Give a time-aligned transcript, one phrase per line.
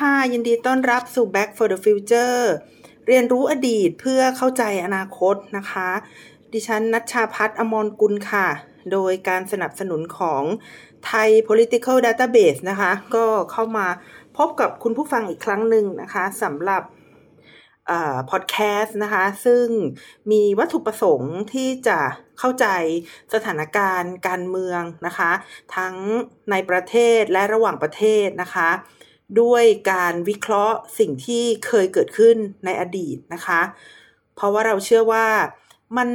[0.00, 2.40] ค่ะ ยินดีต้อนรับสู่ Back for the Future
[3.06, 5.88] เรียนรู้อดีตเพื่อเข้าใจอนาคตนะคะ
[6.52, 8.48] ดิฉันนัชชาพัฒอมรกุลค่ะ
[8.92, 10.42] โดยการสนับสนุนของ
[11.06, 13.86] ไทย political database นะคะ ก็เข้ามา
[14.36, 16.82] พบกับคุณผู้ฟังอีกครั้งหนึ่งนะคะสำหรับ
[18.30, 19.66] พอดแคสต์นะคะ ซึ่ง
[20.30, 22.00] มีวัตถุประสงค์ที่จะ
[22.38, 22.66] เข้าใจ
[23.34, 25.30] สถานการณ์การเมืองนะคะ
[25.76, 25.94] ทั้ง
[26.50, 28.70] ในประเทศและระหว่างประเทศนะคะ
[29.40, 33.60] ด้วยการวิเคราะห์สิ่งที่เคยเกิดขึ้นในอดีตนะคะ
[34.36, 35.26] เพราะว่าเราเชื่อว่า
[35.96, 36.08] มัน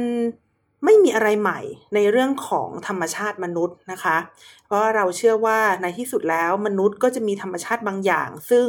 [0.84, 1.60] ไม่มีอะไรใหม่
[1.94, 4.16] ในเรื่องของธรรมชาติมนุษย์นะคะ
[4.64, 8.66] เพราะเราเชื่อว่าในที่สุดแล้วมนุษย์ก็จะมีธรรมชาติบางอย่าง ซึ่ง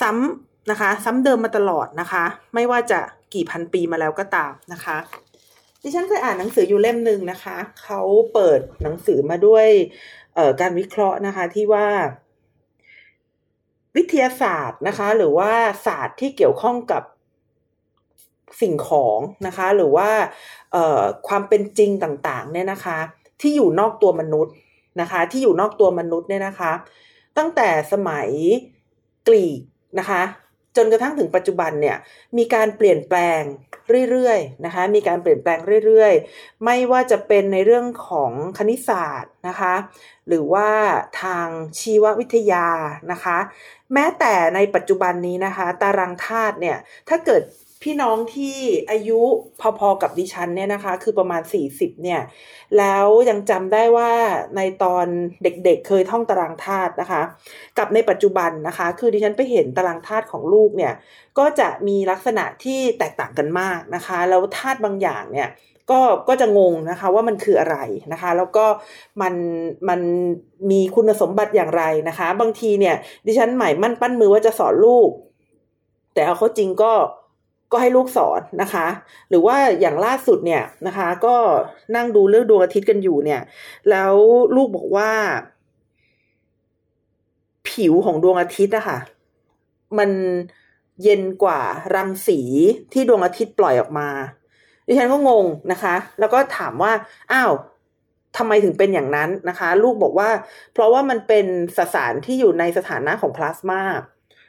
[0.00, 3.00] ซ้ำนะคะ ซ้ำเดิมมาตลอดนะคะ ไม่ว่าจะ
[3.34, 4.96] กี่พันปีมาแล้วก็ตามนะคะ
[5.82, 8.00] ดิฉันเคยอ่านหนังสืออยู่เล่มหนึ่งนะคะ เขา
[8.32, 9.66] เปิดหนังสือมาด้วย
[10.60, 11.86] การวิเคราะห์นะคะที่ว่า
[13.96, 15.50] วิทยาศาสตร์นะคะ หรือว่า
[15.86, 17.02] ศาสตร์ที่เกี่ยวข้องกับ
[18.60, 20.08] สิ่งของนะคะ หรือว่า
[21.28, 22.98] ความเป็นจริงต่างๆ เนี่ยนะคะ
[23.40, 24.54] ที่อยู่นอกตัวมนุษย์
[25.00, 26.72] นะคะ ที่อยู่นอกตัวมนุษย์เนี่ยนะคะ
[27.38, 28.28] ตั้งแต่สมัย
[29.28, 29.60] กรีก
[29.98, 30.22] นะคะ
[30.76, 31.96] จนกระทั่งถึงปัจจุบันเนี่ย
[32.38, 33.40] มีการเปลี่ยนแปลง
[34.10, 39.74] เรื่อยๆนะคะมีการเปลี่ยนแปลงเรื่อยๆ ไม่ว่าจะเป็นในเรื่องของคณิตศาสตร์นะคะ
[40.28, 40.70] หรือว่า
[41.22, 41.46] ทาง
[41.80, 42.68] ชีววิทยา
[43.12, 43.38] นะคะ
[43.92, 46.76] แม้แต่ในปัจจุบันนี้นะคะ ตารางธาตุเนี่ย
[47.08, 47.42] ถ้าเกิด
[47.84, 48.56] พี่น้องที่
[48.90, 49.20] อายุ
[49.60, 52.20] พอๆกับดิฉันเนี่ยนะคะ คือประมาณ 40 เนี่ย
[52.78, 54.12] แล้วยังจำได้ว่า
[54.56, 55.06] ในตอน
[55.42, 57.22] เด็กๆเเคยท่องตารางธาตุนะคะ
[57.78, 60.92] กับในปัจจุบันนะคะ คือดิฉันไปเห็นตารางธาตุของลูกเนี่ย
[61.38, 65.48] ก็จะมีลักษณะที่แตกต่างกันมากนะคะ แล้วธาตุบางอย่างเนี่ย
[65.90, 67.78] ก็ก็จะงงนะคะว่ามันคืออะไร
[68.12, 68.66] นะคะ แล้วก็
[69.22, 69.34] มัน
[69.88, 70.00] มัน
[70.70, 72.94] มีคุณสมบัติอย่างไรนะคะ บางทีเนี่ย
[73.26, 75.10] ดิฉันหมายมั่นปั้นมือว่าจะสอนลูก
[76.14, 76.92] แต่เอาเข้าจริงก็
[77.74, 78.86] ก็ให้ลูกสอนนะคะ
[79.28, 81.36] หรือว่าอย่างล่าสุดเนี่ยนะคะ ก็
[81.96, 83.42] นั่งดูเรื่องดวงอาทิตย์กันอยู่เนี่ย
[83.90, 84.14] แล้ว
[84.56, 85.10] ลูกบอกว่า
[87.68, 88.98] ผิวของดวงอาทิตย์อะคะ่ะ
[89.98, 90.10] มัน
[91.02, 91.60] เย็นกว่า
[91.94, 92.40] รังสี
[92.92, 94.08] ที่ดวงอาทิตย์ปล่อยออกมา
[94.86, 96.92] ดิฉันก็งงนะคะ แล้วก็ถามว่า
[97.32, 97.52] อ้าว
[98.36, 100.30] ทำไมถึงเป็นอย่างนั้นนะคะ ลูกบอกว่า
[100.72, 101.46] เพราะว่ามันเป็น
[101.76, 103.80] สสารที่อยู่ในสถานะของพลาสมา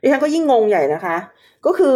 [0.02, 1.18] ดิฉันก็ยิ่งงงใหญ่นะคะ
[1.66, 1.96] ก็คือ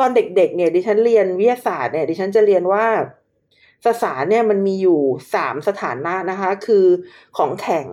[0.00, 2.86] ตอนเด็กๆเนี่ยดิฉันเรียนวิทยาศาสตร์เนี่ยดิฉันจะเรียนว่า
[3.84, 5.00] สสารเนี่ยมันมีอยู่
[5.34, 6.86] สามสถานะนะคะ คือ
[7.36, 7.88] ของแข็ง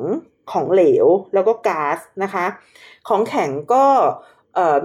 [0.51, 2.45] ของเหลวแล้วก็ก๊าซนะคะ
[3.09, 3.85] ของแข็งก็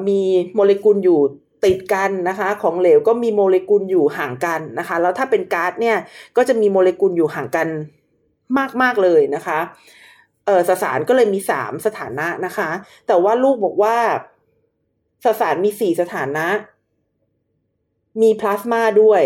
[0.09, 0.21] มี
[0.55, 1.21] โมเลกุลอยู่
[1.65, 5.97] ติดกันนะคะ ของเหลวก็มีโมเลกุลอยู่ห่างกันนะคะ แล้วถ้าเป็นก๊าซเนี่ย
[6.37, 7.69] ก็จะมีโมเลกุลอยู่ห่างกัน
[8.83, 9.59] มากๆเลยนะคะ
[10.47, 12.71] เออสสารก็เลยมีสามสถานะนะคะ
[13.07, 13.97] แต่ว่าลูกบอกว่า
[15.25, 16.47] สสารมีสี่สถานะ
[18.23, 19.23] มีพลาสมาด้วย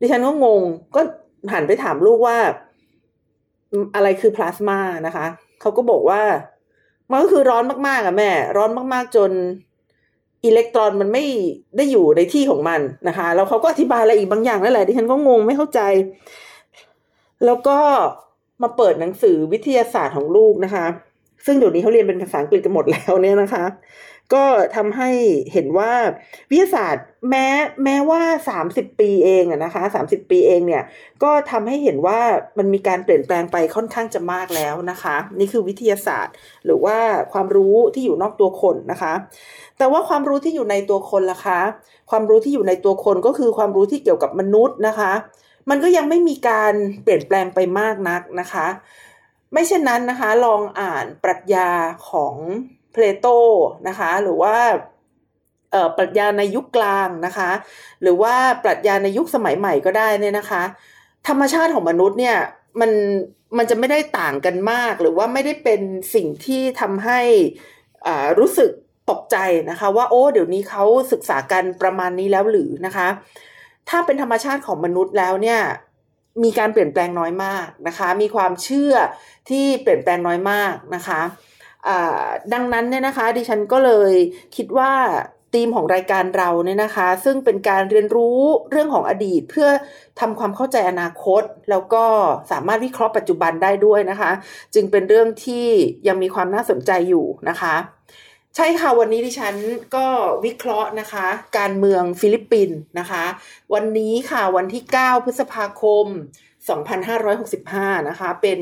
[0.00, 0.62] ดิฉันก็งง
[0.94, 1.00] ก็
[1.52, 2.38] หันไปถามลูกว่า
[3.94, 5.26] อะไรคือพลาสมานะคะ
[5.60, 6.22] เขาก็บอกว่า
[7.10, 9.30] มันก็คือร้อนมากๆอะแม่ ร้อนมากๆจน
[10.44, 11.24] อิเล็กตรอนมันไม่
[11.76, 15.80] ได้อยู่ในที่ของมันนะคะ แล้วเขาก็อธิบายอะไรอีกบางอย่างนั่นแหละดิฉันก็งงไม่เข้าใจ
[17.44, 17.78] แล้วก็
[18.62, 20.86] มาเปิดหนังสือวิทยาศาสตร์ของลูกนะคะ
[21.46, 23.64] ซึ่งเดี๋ยวนี้เขาเรียนเป็นภาษาอังกฤษกันหมดแล้วเนี่ยนะคะ
[24.34, 24.44] ก็
[24.76, 25.10] ทำให้
[25.52, 25.92] เห็นว่า
[26.50, 27.46] วิทยาศาสตร์แม้
[27.84, 30.82] แม้ว่าสามสิบปีเองนะคะสามสิบปีเองเนี่ย
[31.22, 32.20] ก็ทำให้เห็นว่า
[32.58, 36.34] มันมีการเปลี่ยนแปลงไปค่อนข้างจะมากแล้วนะคะ นี่คือวิทยาศาสตร์
[36.64, 36.98] หรือว่า
[37.32, 39.14] ความรู้ที่อยู่นอกตัวคนนะคะ
[39.78, 41.60] แต่ว่าความรู้ที่อยู่ในตัวคนล่ะคะ
[42.10, 45.12] ความรู้ที่อยู่ในตัวคนก็คือความรู้ที่เกี่ยวกับมนุษย์นะคะ
[45.70, 48.66] มันก็ยังไม่มีการเปลี่ยนแปลงไปมากนักนะคะ
[49.52, 51.70] ไม่เช่นนั้นนะคะ ลองอ่านปรัชญา
[52.10, 52.34] ของ
[52.92, 53.26] เพลโต
[53.88, 54.54] นะคะ หรือว่า
[55.96, 57.50] ปรัชญาในยุคกลางนะคะ
[58.02, 60.62] หรือว่าปรัชญาในยุคสมัยใหม่ก็ได้เนี่ยนะคะ
[61.28, 62.38] ธรรมชาติของมนุษย์เนี่ย
[62.80, 62.90] มัน
[63.56, 65.80] มันจะไม่ได้ต่างกันมาก หรือว่าไม่ได้เป็น
[66.14, 67.20] สิ่งที่ทำให้
[68.38, 68.70] รู้สึก
[69.10, 69.36] ตกใจ
[69.70, 73.08] นะคะ ว่าโอ้เดี๋ยวนี้เขาศึกษากันประมาณนี้แล้วหรือนะคะ
[73.88, 75.60] ถ้าเป็นธรรมชาติของมนุษย์แล้วเนี่ย
[76.42, 78.94] มีการเปลี่ยนแปลงน้อยมากนะคะ มีความเชื่อ
[79.50, 81.20] ที่เปลี่ยนแปลงน้อยมากนะคะ
[82.52, 84.12] ดังนั้นเนี่ยนะคะ ดิฉันก็เลย
[84.56, 84.92] คิดว่า
[85.54, 88.40] ธีมของรายการเราเนี่ยนะคะ ซึ่งเป็นการเรียนรู้
[88.70, 89.68] เรื่องของอดีต เพื่อ
[90.20, 92.04] ทำความเข้าใจอนาคต แล้วก็
[92.50, 94.30] สามารถวิเคราะห์ปัจจุบันได้ด้วยนะคะ
[94.74, 95.66] จึงเป็นเรื่องที่
[96.08, 97.74] ยังมีความน่าสนใจอยู่นะคะ
[98.56, 99.54] ใช่ค่ะวันนี้ดิฉัน
[99.96, 100.06] ก็
[100.44, 101.26] วิเคราะห์นะคะ
[101.58, 103.24] การเมืองฟิลิปปินส์นะคะ
[103.74, 106.06] วันนี้ค่ะวันที่ 9 พฤษภาคม
[106.68, 108.60] 2565 นะคะ เป็น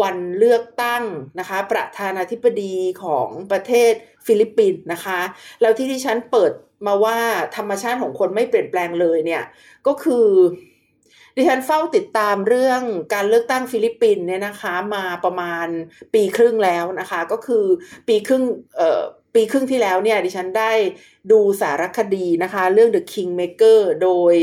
[0.00, 1.04] วันเลือกตั้ง
[1.38, 3.92] นะคะ ประธานาธิบดีของประเทศ
[4.26, 5.20] ฟิลิปปินส์นะคะ
[5.60, 6.52] แล้วที่ดิฉันเปิด
[6.86, 7.18] มาว่า
[7.56, 9.44] ธรรมชาติของคนไม่เปลี่ยนแปลงเลยเนี่ย
[9.86, 10.28] ก็คือ
[11.36, 12.82] ดิฉันเฝ้าติดตามเรื่อง
[13.14, 15.66] การเลือกตั้งฟิลิปปินส์เนี่ยนะคะ มาประมาณ
[16.14, 17.64] ปีครึ่งแล้วนะคะ ก็คือ
[18.08, 18.42] ปีครึ่ง
[18.76, 19.02] เอ่อ
[19.34, 20.72] ปีครึ่งที่แล้วเนี่ยดิฉันได้
[21.32, 24.34] ดูสารคดีนะคะ เรื่อง The Kingmaker โดย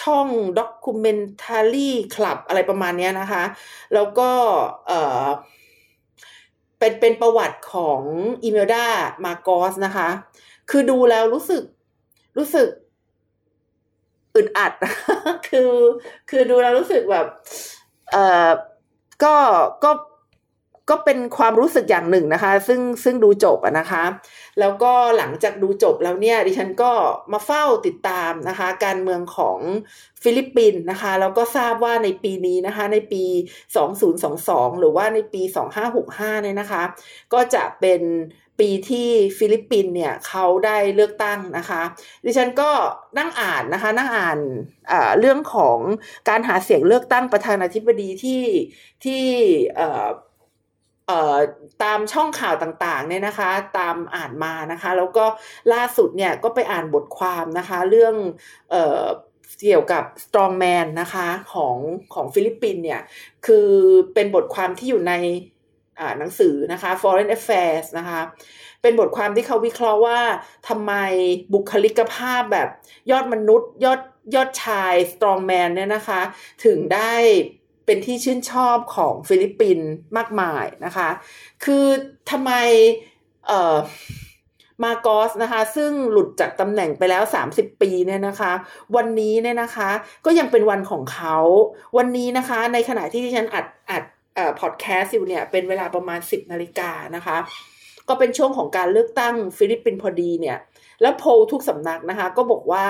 [0.00, 0.28] ช่อง
[0.58, 3.42] Documentary Club อะไรประมาณนี้นะคะ
[3.94, 4.30] แล้วก็
[6.78, 8.00] เป็นเป็นประวัติของ
[8.44, 8.86] อีเมลดา
[9.24, 10.08] มาโกสนะคะ
[10.70, 11.62] คือดูแล้วรู้สึก
[12.38, 12.68] รู้สึก
[14.34, 14.72] อึดอัด
[15.48, 15.72] คือ
[16.30, 17.26] คือดูแล้วรู้สึกแบบ
[18.10, 18.50] เอ่อ
[19.24, 19.34] ก็
[19.84, 19.90] ก็
[20.90, 24.04] ก็เป็นความรู้สึกอย่างหนึ่งนะคะ ซึ่งซึ่งดูจบนะคะ
[24.60, 26.92] แล้วก็หลังจากดูจบแล้วเนี่ยดิฉันก็
[27.32, 29.58] มาเฝ้าติดตามนะคะ การเมืองของ
[30.22, 33.24] ฟิลิปปินส์นะคะ แล้วก็ทราบว่าในปีนี้นะคะ ในปี
[34.02, 35.42] 2022 หรือว่าในปี
[35.92, 36.82] 2565 เนี่ยนะคะ
[37.32, 38.02] ก็จะเป็น
[38.60, 41.82] ปีที่ฟิลิปปินส์เนี่ยเขาได้เลือกตั้งนะคะ
[42.24, 42.70] ดิฉันก็
[43.18, 44.38] นั่งอ่านนะคะนั่งอ่าน
[45.20, 45.78] เรื่องของ
[46.28, 48.42] การหาเสียงเลือกตั้งประธานาธิบดีที่
[49.04, 49.24] ที่
[51.82, 55.24] ตามช่องข่าวต่างๆเนี่ยนะคะ ตามอ่านมานะคะ แล้วก็
[55.72, 58.14] ล่าสุดเนี่ยก็ไปอ่านบทความนะคะ เรื่อง
[58.70, 61.76] เเกี่ยวกับ strongman นะคะของ
[62.14, 63.00] ของฟิลิปปินเนี่ย
[63.46, 63.68] คือ
[64.14, 65.14] เป็นบทความที่อยู่ใน
[66.18, 68.20] หนังสือนะคะ foreign affairs นะคะ
[68.82, 70.20] เป็นบทความที่เขาวิเคราะห์ว่า
[70.68, 70.92] ทำไม
[71.52, 72.68] บุคลิกภาพแบบ
[73.10, 74.00] ยอดมนุษย์ ยอด
[74.34, 76.20] ยอดชาย strongman เนี่ยนะคะ
[76.64, 77.14] ถึงได้
[77.86, 81.08] เป็นที่ชื่นชอบของฟิลิปปินส์มากมายนะคะ
[81.64, 81.86] คือ
[82.30, 82.52] ทำไม
[83.46, 83.76] เอ่อ
[84.84, 87.22] มาโกสนะคะซึ่งหลุดจากตำแหน่งไปแล้ว
[87.52, 88.52] 30 ปีเนี่ยนะคะ
[88.96, 89.90] วันนี้เนี่ยนะคะ
[90.24, 91.36] ก็ยังเป็นวันของเขา
[91.96, 94.04] วันนี้นะคะในขณะที่ที่ฉันอัดอัด
[94.34, 97.36] เอ่อพอดแคสต์อยู่เนี่ยเป็นเวลาประมาณ 10นาฬิกานะคะ
[98.08, 100.58] ก็เป็นช่วงของการเลือกตั้งฟิลิปปินส์พอดีเนี่ย
[101.02, 102.86] แล้วโพลทุกสำนักนะคะ ก็บอกว่า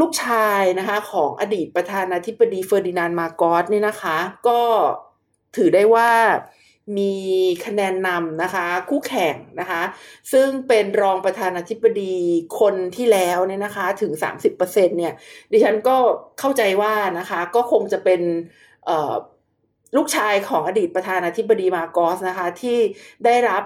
[0.00, 4.18] ลูกชายนะคะของอดีตประธานาธิบดีเฟอร์ดินานด์ มาร์กอสเนี่ยนะคะ
[4.48, 4.60] ก็
[5.56, 6.10] ถือได้ว่า
[6.98, 7.14] มี
[7.66, 9.82] คะแนนนำนะคะ คู่แข่งนะคะ
[10.32, 12.14] ซึ่งเป็นรองประธานาธิบดี
[12.60, 14.12] คนที่แล้วเนี่ยนะคะ ถึง
[14.50, 15.12] 30%เนี่ย
[15.52, 15.96] ดิฉันก็
[16.40, 18.20] เข้าใจว่านะคะ ก็คงจะเป็น
[19.96, 22.78] ลูกชายของอดีตประธานาธิบดีมาโกสนะคะ ที่
[23.24, 23.64] ได้รับ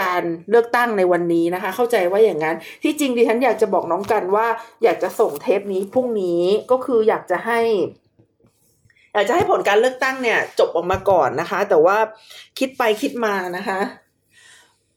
[0.00, 4.46] การเลือกตั้งในวันนี้นะคะ เข้าใจว่าอย่างนั้น ที่จริงดิฉันอยากจะบอกน้องกันว่า
[4.84, 7.60] อยากจะส่งเทปนี้พรุ่งนี้ก็คืออยากจะให้
[9.14, 11.96] อยากจะให้ผลการเลือกตั้งเนี่ย จบออกมาก่อนนะคะ แต่ว่า
[12.58, 13.80] คิดไปคิดมานะคะ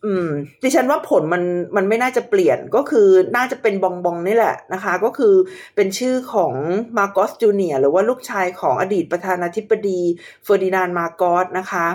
[0.06, 0.30] อืม
[0.64, 1.44] ดิฉันว่าผลมัน
[1.76, 5.36] มันไม่น่าจะเปลี่ยนก็คือน่าจะเป็นบองบองนี่แหละนะคะ ก็คือ
[5.76, 6.54] เป็นชื่อของ
[6.98, 10.02] มาร์กอส Junior หรือว่าลูกชายของอดีตประธานาธิบดี
[10.44, 11.88] เฟอร์ดินานด์ มาร์กอสนะคะ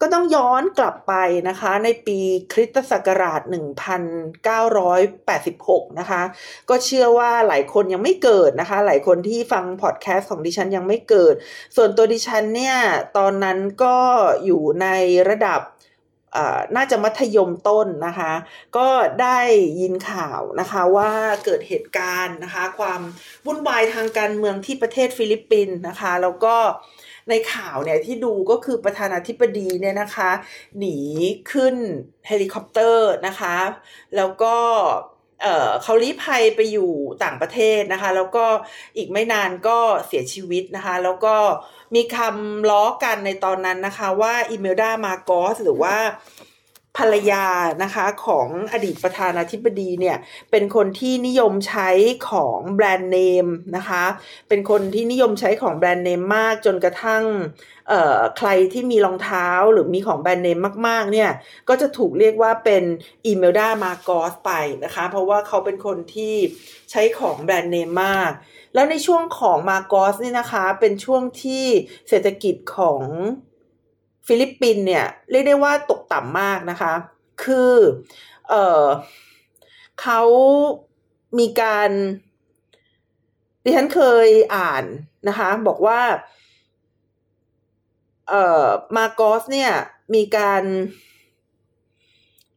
[0.00, 1.14] ก็ต้องย้อนกลับไป
[1.48, 2.18] นะคะ ในปี
[2.52, 3.40] คริสตศักราช
[5.04, 6.22] 1986 นะคะ
[6.68, 11.34] ก็เชื่อว่าหลายคนยังไม่เกิดนะคะ หลายคนที่ฟังพอดแคสต์ของดิฉันยังไม่เกิด
[11.76, 12.76] ส่วนตัวดิฉันเนี่ย
[13.16, 13.96] ตอนนั้นก็
[14.44, 14.86] อยู่ใน
[15.28, 15.60] ระดับ
[16.76, 18.32] น่าจะมัธยมต้นนะคะ
[18.76, 18.88] ก็
[19.22, 19.38] ได้
[19.80, 21.10] ยินข่าวนะคะว่า
[21.44, 23.00] เกิดเหตุการณ์นะคะ ความ
[23.46, 26.56] วุ่นวายทางการเมืองที่ประเทศฟิลิปปินส์นะคะ แล้วก็
[27.28, 30.30] ในข่าวเนี่ยที่ดูก็คือประธานาธิบดีเนี่ยนะคะ
[30.78, 30.98] หนี
[31.52, 31.76] ขึ้น
[32.26, 33.56] เฮลิคอปเตอร์นะคะ
[34.16, 34.56] แล้วก็
[35.82, 36.90] เขาลี้ภัยไปอยู่
[37.24, 38.44] ต่างประเทศนะคะ แล้วก็
[38.96, 41.36] อีกไม่นานก็เสียชีวิตนะคะ แล้วก็
[41.94, 45.96] มีคำล้อกันในตอนนั้นนะคะ ว่าอิเมลดามาโกสหรือว่า
[46.98, 47.46] ภรรยา
[47.82, 50.16] นะคะของอดีตประธานาธิบดีเนี่ย
[50.50, 51.90] เป็นคนที่นิยมใช้
[52.30, 54.04] ของแบรนด์เนมนะคะ
[54.48, 57.24] เป็นคนที่นิยมใช้ของแบรนด์เนมมากจนกระทั่ง
[58.38, 61.30] ใครที่มีรองเท้าหรือมีของแบรนด์เนมมากๆเนี่ย
[61.68, 62.84] ก็จะถูกเรียกว่าเป็น
[63.26, 64.50] อีเมลดามาโกสไป
[64.84, 66.34] นะคะเพราะว่าเขาเป็นคนที่
[66.90, 68.30] ใช้ของแบรนด์เนมมาก
[68.74, 71.64] แล้วในช่วงของมาร์กอสนี่นะคะเป็นช่วงที่
[72.08, 73.02] เศรษฐกิจของ
[74.28, 76.92] ฟิลิปปินเนี่ยเรียกได้ว่าตกต่ำมากนะคะ
[77.44, 77.74] คือ
[78.48, 78.84] เออ
[80.02, 80.20] เขา
[81.38, 81.90] มีการ
[83.64, 84.84] ดิฉันเคยอ่าน
[85.28, 86.00] นะคะ บอกว่า
[88.28, 88.64] เอ่อ
[88.96, 89.70] มาร์กอสเนี่ย
[90.14, 90.62] มีการ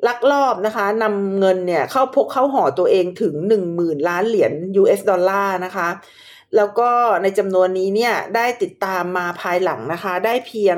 [0.08, 4.52] ลักลอบนะคะนำเงินเนี่ยเข้าพกเข้าห่อตัวเองถึงหนึ่งหมื่นล้านเหรียญ
[4.82, 5.90] US ดอลลาร์นะคะ
[6.56, 6.90] แล้วก็
[7.24, 10.78] ในจำนวนนี้เนี่ยได้ติดตามมาภายหลังนะคะ ได้เพียง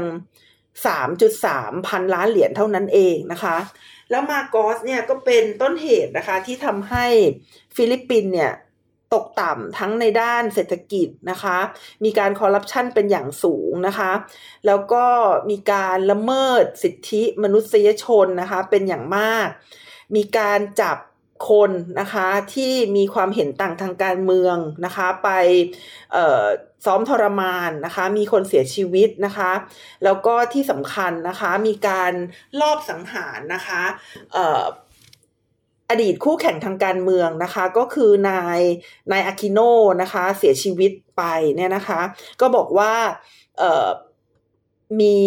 [0.82, 3.58] 3.3 พันล้านเหรียญเท่านั้นเองนะคะ
[4.10, 7.06] แล้วมาร์กอสเนี่ยก็เป็นต้นเหตุนะคะที่ทำให้
[7.76, 8.54] ฟิลิปปินเนี่ย
[9.14, 11.58] ตกต่ำทั้งในด้านเศรษฐกิจนะคะ
[12.04, 14.12] มีการคอร์รัปชันเป็นอย่างสูงนะคะ
[14.66, 15.06] แล้วก็
[15.50, 19.48] มีการละเมิดสิทธิมนุษยชนนะคะเป็นอย่างมาก
[20.16, 20.98] มีการจับ
[21.50, 25.30] คนนะคะที่มีความเห็นต่างทางการเมืองนะคะไป
[26.86, 29.52] ซ้อมทรมานนะคะมีคนเสียชีวิตนะคะ
[30.04, 32.14] แล้วก็ที่สำคัญนะคะมีการ
[32.62, 33.82] ลอบสังหารนะคะ
[35.90, 38.60] อดีตคู่แข่งทางการเมืองนะคะก็คือนาย
[39.12, 39.60] นายอากิโน
[40.02, 41.24] นะคะเสียชีวิตไป
[41.56, 42.02] เนี่ยนะคะ
[42.42, 42.94] ก็บอกว่า
[45.02, 45.18] มี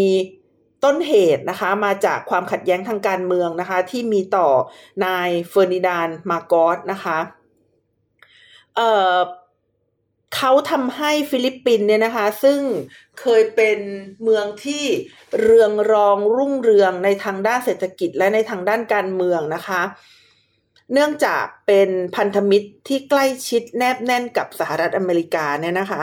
[0.86, 4.48] ต้นเหตุนะคะมาจากความขัดแย้งทางการเมืองนะคะ ที่มีต่อ
[5.04, 7.18] นายเฟอร์ดินานด์ มาร์กอสนะคะ
[8.76, 12.60] เขาทำให้ฟิลิปปินเนี่ยนะคะ ซึ่ง
[13.20, 13.78] เคยเป็น
[14.22, 14.84] เมืองที่
[15.40, 19.82] เรืองรองรุ่งเรืองในทางด้านเศรษฐกิจและในทางด้านการเมืองนะคะ
[20.92, 26.02] เนื่องจากเป็นพันธมิตรที่ใกล้ชิดแนบแน่นกับสหรัฐอเมริกาเนี่ยนะคะ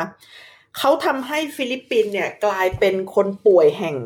[0.78, 3.98] เขาทำให้ฟิลิปปินเนี่ยกลายเป็นคนป่วยแห่ง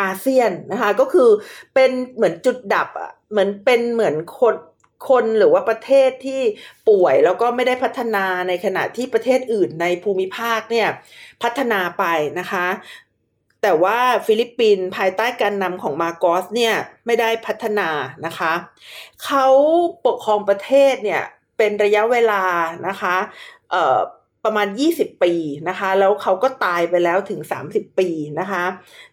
[0.00, 1.30] อาเซียนนะคะ ก็คือ
[1.74, 4.54] เป็นเหมือนจุดดับอะเหมือนเป็นเหมือนคน
[5.08, 6.40] คนหรือว่าประเทศที่
[6.88, 10.88] ป่วยแล้วก็ไม่ได้พัฒนาในขณะที่ประเทศอื่นในภูมิภาคเนี่ย
[11.42, 12.04] พัฒนาไป
[12.38, 12.66] นะคะ
[13.62, 16.74] แต่ว่าฟิลิปปินส์ภายใต้การนำของมาร์กอสเนี่ย
[17.06, 17.88] ไม่ได้พัฒนา
[18.26, 18.52] นะคะ
[19.24, 19.46] เขา
[20.06, 21.22] ปกครองประเทศเนี่ย
[21.58, 22.44] เป็นระยะเวลา
[22.88, 23.16] นะคะ
[23.70, 23.98] เอ่อ
[24.48, 25.32] ประมาณ 20 ปี
[25.68, 27.40] นะคะ แล้วเขาก็ตายไปแล้วถึง
[27.70, 28.08] 30 ปี
[28.40, 28.64] นะคะ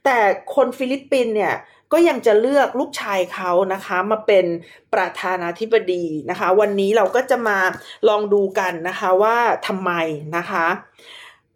[0.05, 0.17] แต่
[0.55, 1.55] คนฟิลิปปินส์เนี่ย
[1.93, 4.45] ก็ยังจะเลือกลูกชายเขานะคะมาเป็น
[4.93, 7.59] ประธานาธิบดีนะคะ วันนี้เราก็จะมา
[8.07, 9.37] ลองดูกันนะคะว่า
[9.67, 9.91] ทำไม
[10.37, 10.65] นะคะ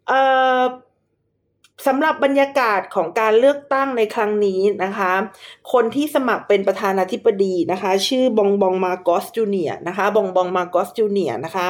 [0.07, 0.21] เอ่
[0.57, 0.59] อ
[1.87, 5.11] สำหรับบรรยากาศของการเลือกตั้งในครั้งนี้นะคะ
[5.71, 11.67] คนที่สมัครเป็นประธานาธิบดีนะคะ ชื่อบองบองมาร์กอส Junior นะคะ บองบองมาร์กอส Junior นะคะ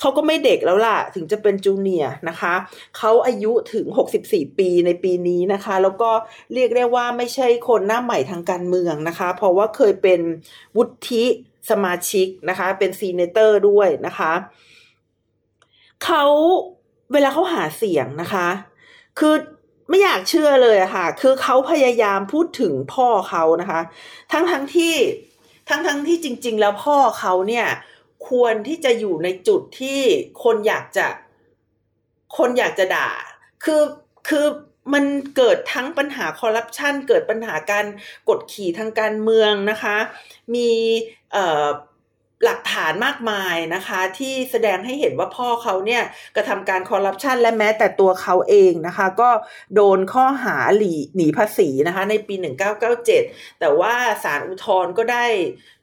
[0.00, 2.54] เขาก็ไม่เด็กแล้วล่ะ ถึงจะเป็นจูเนียนะคะ
[2.98, 3.86] เขาอายุถึง
[4.22, 6.10] 64 ปีในปีนี้นะคะ แล้วก็
[6.54, 10.20] เรียกได้ว่าไม่ใช่คนหน้าใหม่ทางการเมืองนะคะ เพราะว่าเคยเป็น
[10.76, 11.24] วุฒิ
[11.70, 14.32] สมาชิกนะคะ เป็น senator ด้วยนะคะ
[16.04, 16.24] เขา
[17.12, 18.48] เวลาเขาหาเสียงนะคะ
[19.18, 19.34] คือ
[19.88, 23.80] ไม่อยากเชื่อเลยค่ะ คือเขาพยายามพูดถึงพ่อเขานะคะ
[24.32, 24.94] ทั้งทั้งที่
[25.68, 27.66] ทั้งทั้งที่จริง ๆ แล้วพ่อเขาเนี่ย
[28.28, 30.00] ควรที่จะอยู่ในจุดที่
[30.42, 31.06] คนอยากจะ
[32.38, 33.10] คนอยากจะด่า
[33.64, 33.82] คือ
[34.28, 34.46] คือ
[34.94, 35.04] มัน
[35.36, 37.86] เกิดทั้งปัญหาคอร์รัปชันเกิดปัญหาการ
[38.28, 39.96] กดขี่ทางการเมืองนะคะ
[40.54, 40.70] มี
[41.32, 41.66] เอ่อ
[42.44, 46.02] หลักฐานมากมายนะคะ ที่แสดงให้เห็นว่าพ่อเขาเนี่ย
[46.36, 49.30] กระทำการคอร์รัปชันและแม้แต่ตัวเขาเองนะคะ ก็
[49.74, 52.34] โดนข้อหาหลีกหนีภาษีนะคะ ในปี
[52.98, 55.26] 1997 แต่ว่าศาลอุทธรณ์ก็ได้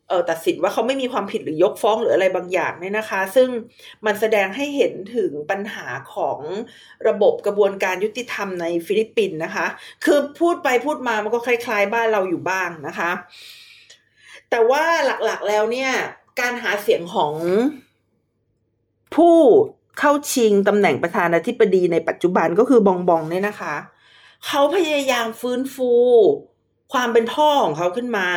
[0.09, 3.49] เออตัดสินว่าเขาไม่มีความผิดหรือยกฟ้องหรืออะไรบางอย่างเนี่ยนะคะ ซึ่ง
[4.05, 6.39] มันแสดงให้เห็นถึงปัญหาของ
[7.07, 9.65] ระบบกระบวนการยุติธรรมในฟิลิปปินส์นะคะ
[10.05, 13.11] คือพูดไปพูดมามันก็คล้าย ๆ บ้านเราอยู่บ้างนะคะ
[14.49, 14.83] แต่ว่า
[15.25, 15.91] หลักๆแล้วเนี่ย
[16.39, 17.33] การหาเสียงของ
[19.15, 19.37] ผู้
[19.99, 23.75] เข้าชิงตำแหน่งประธานาธิบดีในปัจจุบันก็คือบองบองเนี่ยนะคะ
[24.47, 25.91] เขาพยายามฟื้นฟู
[26.93, 28.27] ความเป็นพ่อของเขาขึ้นมา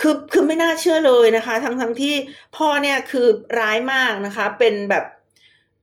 [0.00, 2.14] คือคือไม่น่าเชื่อเลยนะคะ ทั้งทั้งที่
[2.56, 3.26] พ่อเนี่ยคือ
[3.58, 5.04] ร้ายมากนะคะ เป็นแบบ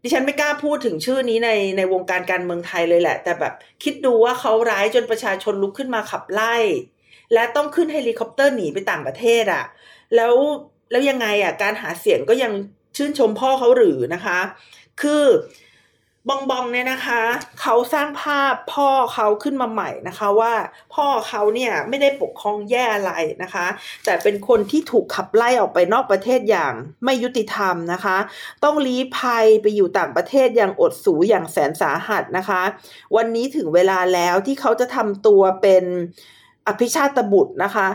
[0.04, 6.56] ดิฉันไม่กล้าพูดถึงชื่อนี้ในในวงการการเมืองไทยเลยแหละ แต่แบบคิดดูว่าเขาร้ายจนประชาชนลุกขึ้นมาขับไล่
[7.34, 9.64] และต้องขึ้นเฮลิคอปเตอร์หนีไปต่างประเทศอะ่ะ
[10.16, 10.34] แล้ว
[10.92, 12.54] แล้วยังไงอะการหาเสียงก็ยัง
[12.98, 14.40] ชื่นชมพ่อเขาหรือนะคะ
[15.02, 15.26] คือ
[16.30, 17.22] บองบองเนี่ยนะคะ
[17.62, 20.54] เขาสร้างภาพพ่อเขาขึ้นมาใหม่นะคะว่า
[20.96, 23.12] พ่อเขาเนี่ยไม่ได้ปกครองแย่อะไร
[23.44, 23.66] นะคะ
[24.06, 28.18] แต่เป็นคนที่ถูกขับไล่ออกไปนอกประเทศอย่างไม่ยุติธรรมนะคะ
[28.64, 32.62] ต้องลี้ภัยไปอยู่ต่างประเทศอย่างอดสูอย่างแสนสาหัสนะคะ
[33.16, 35.84] วันนี้ถึงเวลาแล้วที่เขาจะทำตัวเป็น
[36.68, 37.88] อภิชาตบุตรนะคะ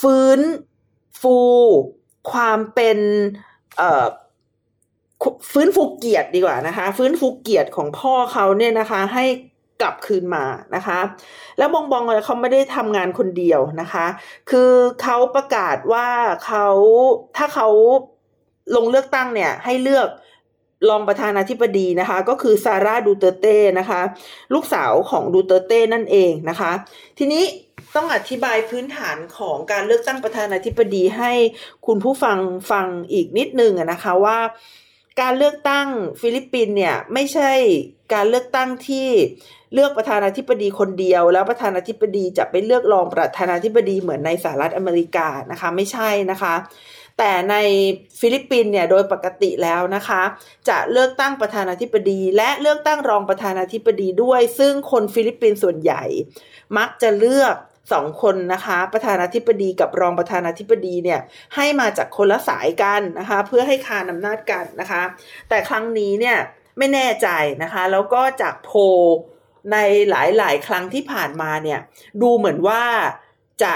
[0.00, 0.40] ฟื้น
[1.20, 1.38] ฟู
[2.32, 2.98] ความเป็น
[5.52, 9.24] ฟื้นฟูเกียรติดีกว่านะคะ ฟื้นฟูเกียรติของพ่อเขาเนี่ยนะคะ ให้
[9.82, 10.44] กลับคืนมา
[10.74, 10.98] นะคะ
[11.58, 14.06] แล้วบองบองเขาไม่ได้ทำงานคนเดียวนะคะ
[14.50, 14.70] คือ
[15.02, 16.08] เขาประกาศว่า
[16.46, 16.66] เขา
[17.36, 17.68] ถ้าเขา
[18.76, 20.08] ลงเลือกตั้งเนี่ยให้เลือก
[20.88, 24.00] รองประธานาธิบดีนะคะ ก็คือซาร่าดูเตเต้นะคะ
[24.54, 26.72] ลูกสาวของดูเตเต้นั่นเองนะคะ
[27.18, 27.44] ทีนี้
[27.94, 31.32] ต้องอธิบายพื้นฐานของการเลือกตั้งประธานาธิบดีให้
[31.86, 32.38] คุณผู้ฟัง
[32.70, 34.38] ฟังอีกนิดนึงนะคะว่า
[35.20, 35.88] การเลือกตั้ง
[36.20, 37.52] ฟิลิปปินเนี่ยไม่ใช่
[38.14, 39.08] การเลือกตั้งที่
[39.74, 46.54] เลือกประธานาธิบดีคนเดียว แล้วประธานาธิบดีจะไปเลือกรองประธานาธิบดีเหมือนในสหรัฐอเมริกานะคะไม่ใช่นะคะ
[47.18, 47.56] แต่ใน
[48.20, 50.22] ฟิลิปปินเนี่ยโดยปกติแล้วนะคะ
[50.68, 56.02] จะเลือกตั้งประธานาธิบดี และเลือกตั้งรองประธานาธิบดีด้วย ซึ่งคนฟิลิปปินส่วนใหญ่
[56.78, 57.54] มักจะเลือก
[57.92, 61.20] สองคนนะคะ ประธานาธิบดีกับรองประธานาธิบดีเนี่ย
[61.54, 65.02] ให้มาจากคนละสายกันนะคะ เพื่อให้คานอำนาจกันนะคะ
[65.48, 66.38] แต่ครั้งนี้เนี่ย
[66.78, 67.28] ไม่แน่ใจ
[67.62, 68.70] นะคะ แล้วก็จากโพล
[69.72, 69.76] ใน
[70.10, 71.80] หลายๆ ครั้งที่ผ่านมาเนี่ย
[72.22, 72.82] ดูเหมือนว่า
[73.62, 73.74] จะ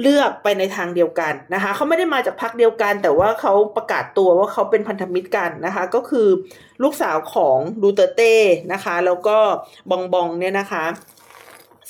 [0.00, 6.28] เลือกไปในทางเดียวกันนะคะเขาไม่ได้มาจากพรรคเดียวกัน แต่ว่าเขาประกาศตัวว่าเขาเป็นพันธมิตรกันนะคะ ก็คือ
[6.82, 8.34] ลูกสาวของดูเตเต้
[8.72, 9.38] นะคะ แล้วก็
[9.90, 10.84] บองบองเนี่ยนะคะ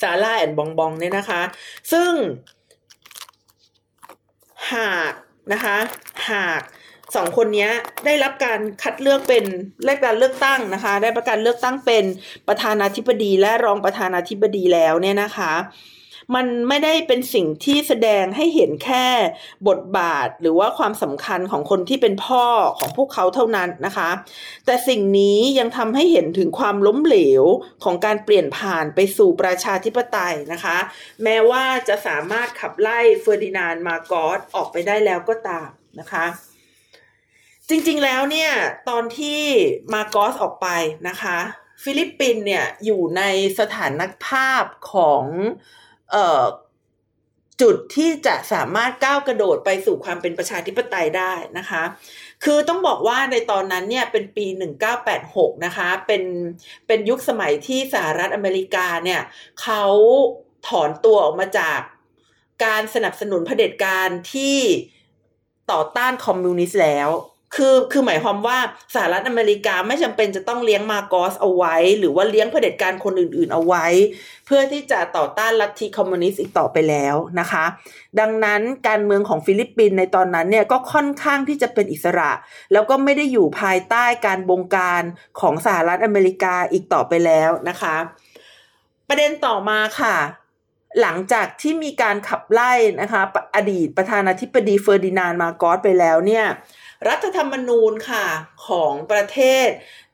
[0.01, 1.41] ซาร่าแอนบองบองเนี่ยนะคะ
[1.91, 2.11] ซึ่ง
[4.73, 5.13] หาก
[5.53, 5.77] นะคะ
[6.31, 6.61] หาก
[7.15, 7.69] สองคนนี้
[8.05, 9.45] ได้รับการคัดเลือกเป็น
[9.85, 12.03] ได้การเลือกตั้งนะคะ ได้ประการเลือกตั้งเป็น
[12.47, 15.53] ประธานาธิบดีและรองประธานาธิบดีแล้วเนี่ยนะคะ
[16.35, 19.05] มันไม่ได้เป็นสิ่งที่แสดงให้เห็นแค่
[19.67, 22.45] บทบาทหรือว่าความสำคัญของคนที่เป็นพ่อ
[22.79, 24.09] ของพวกเขาเท่านั้นนะคะ
[24.65, 27.43] แต่สิ่งนี้ยังทำให้เห็นถึงความล้มเหลว
[27.83, 30.77] ของการเปลี่ยนผ่านไปสู่ประชาธิปไตยนะคะ
[31.23, 35.69] แม้ว่าจะสามารถขับไล่เฟอร์ดินานด์มาโกสออกไปได้แล้วก็ตาม
[35.99, 36.25] นะคะ
[37.69, 38.51] จริงๆ แล้วเนี่ย
[38.89, 39.41] ตอนที่
[39.93, 40.67] มาโกสออกไป
[41.07, 41.37] นะคะ
[41.83, 43.23] ฟิลิปปินเนี่ยอยู่ใน
[43.59, 45.23] สถานภาพของ
[47.61, 51.83] จุดที่จะสามารถก้าวกระโดดไปสู่ความเป็นประชาธิปไตยได้นะคะ
[52.43, 54.45] คือต้องบอกว่าในตอนนั้นเนี่ยเป็นปี
[55.05, 56.23] 1986 นะคะ เป็น
[56.87, 59.21] เป็นยุคสมัยที่สหรัฐอเมริกาเนี่ย
[59.61, 59.83] เขา
[60.67, 61.79] ถอนตัวออกมาจาก
[62.65, 64.57] การสนับสนุนเผด็จการที่
[65.71, 67.09] ต่อต้านคอมมิวนิสต์แล้ว
[67.55, 68.57] คือคือหมายความว่า
[68.95, 73.85] สหรัฐอเมริกาไม่จำเป็นจะต้องเลี้ยงมาโกสเอาไว้ หรือว่าเลี้ยงเผด็จการคนอื่นๆเอาไว้
[74.45, 77.65] เพื่อที่จะต่อต้านลัทธิคอมมิวนิสต์อีกต่อไปแล้วนะคะ
[78.19, 82.31] ดังนั้นการเมืองของฟิลิปปินส์ในตอนนั้นเนี่ยก็ค่อนข้างที่จะเป็นอิสระ
[82.73, 85.03] แล้วก็ไม่ได้อยู่ภายใต้การบงการ
[85.39, 87.95] ของสหรัฐอเมริกาอีกต่อไปแล้วนะคะ
[89.07, 90.15] ประเด็นต่อมาค่ะ
[91.01, 93.21] หลังจากที่มีการขับไล่นะคะ
[93.55, 96.45] อดีตประธานาธิบดีเฟอร์ดินานมาโกสไปแล้วเนี่ย
[97.07, 98.25] รัฐธรรมนูญค่ะ
[98.67, 99.69] ของประเทศ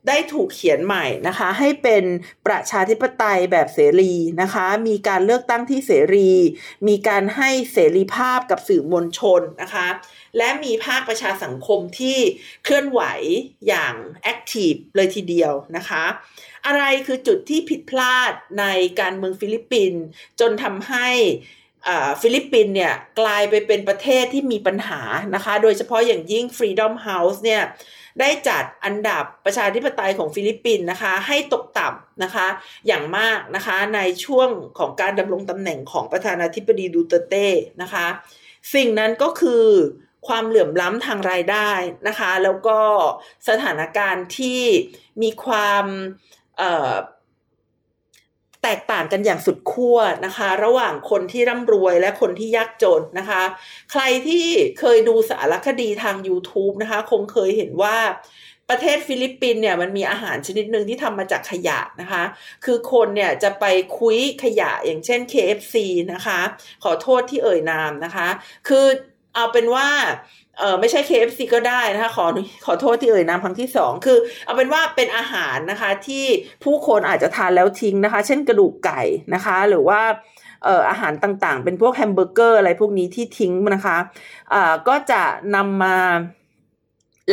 [0.08, 2.04] ได้ถูกเขียนใหม่นะคะ ให้เป็น
[2.48, 6.32] ประชาธิปไตยแบบเสรีนะคะ มีการเลือกตั้งที่เสรี
[6.88, 9.88] มีการให้เสรีภาพกับสื่อมวลชนนะคะ
[10.38, 12.18] และมีภาคประชาสังคมที่
[12.64, 13.02] เคลื่อนไหว
[13.68, 16.04] อย่างแอคทีฟเลยทีเดียวนะคะ
[16.66, 18.66] อะไรคือจุดที่ผิดพลาดใน
[19.00, 20.02] การเมืองฟิลิปปินส์
[20.40, 21.10] จนทำให้
[22.22, 25.02] ฟิลิปปินเนี่ยกลายไปเป็นประเทศที่มีปัญหา
[25.36, 27.64] นะคะ โดยเฉพาะอย่างยิ่ง Freedom House เนี่ย
[28.20, 32.48] ได้จัดอันดับประชาธิปไตยของฟิลิปปินส์นะคะ ให้ตกต่ำนะคะ
[32.88, 37.48] อย่างมากนะคะในช่วงของการดำรงตำแหน่งของประธานาธิบดีดูเตอร์เต้
[37.82, 38.08] นะคะ
[38.74, 39.66] สิ่งนั้นก็คือ
[40.28, 41.72] ความเหลื่อมล้ำทางรายได้
[42.08, 42.80] นะคะ แล้วก็
[43.50, 44.62] สถานการณ์ที่
[45.22, 45.86] มีความ
[48.64, 53.42] แตกต่างกันอย่างสุดขั้วนะคะ ระหว่างคนที่ร่ำรวยและคนที่ยากจนนะคะ
[53.92, 54.46] ใครที่
[54.80, 57.98] เคยดูสารคดีทาง YouTube นะคะ คงเคยเห็นว่า
[58.70, 62.24] ประเทศฟิลิปปินเนี่ยมันมีอาหารชนิดหนึ่งที่ทำมาจากขยะนะคะ
[62.66, 63.66] คือคนเนี่ยจะไป
[64.00, 65.76] คุยขยะอย่างเช่น KFC
[66.14, 66.40] นะคะ
[66.84, 68.28] ขอโทษที่เอ่ยนามนะคะ
[68.68, 68.86] คือ
[69.36, 69.88] เอาเป็นว่า
[70.60, 72.26] เออไม่ใช่ KFC ก็ได้นะคะขอ
[72.66, 76.26] ขอโทษที่เอ่ยนามครั้งที่สองคือ เอาเป็นว่าเป็นอาหารนะคะที่
[76.64, 79.02] ผู้คนอาจจะทานแล้วทิ้งนะคะ เช่นกระดูกไก่
[79.34, 80.02] นะคะ หรือว่า
[80.64, 83.98] เอ่ออาหารต่างๆ เป็นพวกแฮมเบอร์เกอร์อะไรพวกนี้ที่ทิ้งนะคะ
[84.54, 85.24] อ่าก็จะ
[85.56, 85.98] นำมา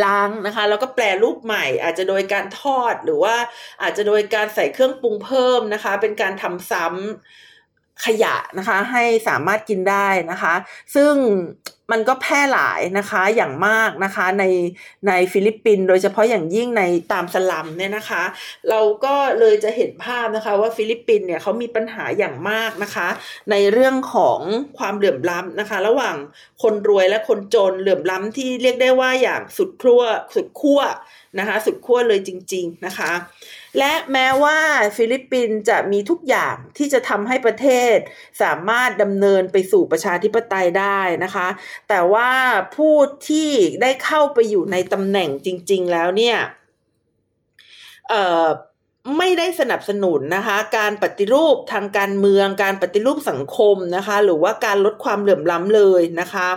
[0.04, 3.36] ล้างนะคะ แล้วก็แปรรูปใหม่ อาจจะโดยการทอดหรือว่า
[3.82, 10.54] อาจจะโดยการใส่เครื่องปรุงเพิ่มนะคะ เป็นการทำซ้ำขยะนะคะให้สามารถกินได้นะคะ
[10.94, 11.12] ซึ่ง
[11.92, 14.44] มันก็แพร่หลายนะคะอย่างมากนะคะใน
[15.08, 18.22] ในฟิลิปปินส์โดยเฉพาะอย่างยิ่งในตามสลัมเนี่ยนะคะ
[18.70, 23.08] เราก็เลยจะเห็นภาพนะคะว่าฟิลิปปินส์เนี่ยเขามีปัญหาอย่างมากนะคะ
[23.50, 24.40] ในเรื่องของ
[24.78, 26.16] ความเหลื่อมล้ำนะคะ ระหว่าง
[26.62, 30.02] คนรวยและคนจนเหลื่อมล้ำที่เรียกได้ว่าอย่างสุดขั้ว
[30.34, 30.80] สุดขั้ว
[31.38, 33.12] นะคะ สุดขั้วเลยจริง ๆนะคะ
[33.78, 34.58] และแม้ว่า
[34.96, 37.96] ฟิลิปปินส์จะมีทุกอย่างที่จะทำให้ประเทศ
[38.42, 41.48] สามารถดำเนินไปสู่ประชาธิปไตยได้นะคะ
[41.88, 42.30] แต่ว่า
[42.76, 42.96] ผู้
[43.28, 43.50] ที่
[43.82, 46.36] ได้เข้าไปอยู่ในตำแหน่งจริง ๆ แล้วเนี่ย
[48.08, 48.46] เอ่อ
[49.18, 56.48] ไม่ได้สนับสนุนนะคะ การปฏิรูปทางการเมือง การปฏิรูปสังคมนะคะ หรือว่าการลดความเหลื่อมล้ำเลยนะคะ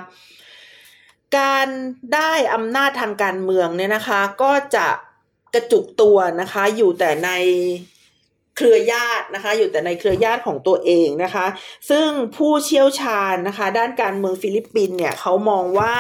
[1.38, 1.68] การ
[2.14, 4.88] ได้อำนาจทางการเมืองเนี่ยนะคะ ก็จะ
[5.54, 7.30] กระจุกตัวนะคะ อยู่แต่ใน
[8.60, 11.46] เครือญาตินะคะ อยู่แต่ในเครือญาติของตัวเองนะคะ
[11.90, 12.08] ซึ่ง
[12.38, 15.96] ผู้เชี่ยวชาญนะคะ ด้านการเมืองฟิลิปปินเนี่ยเขามองว่า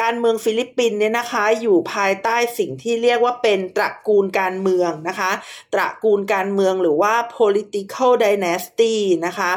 [0.00, 5.30] การเมืองฟิลิปปินเนี่ยนะคะ อยู่ภายใต้สิ่งที่เรียกว่าเป็นตระกูลการเมืองนะคะ
[5.74, 8.94] ตระกูลการเมืองหรือว่า political dynasty
[9.26, 9.50] นะคะ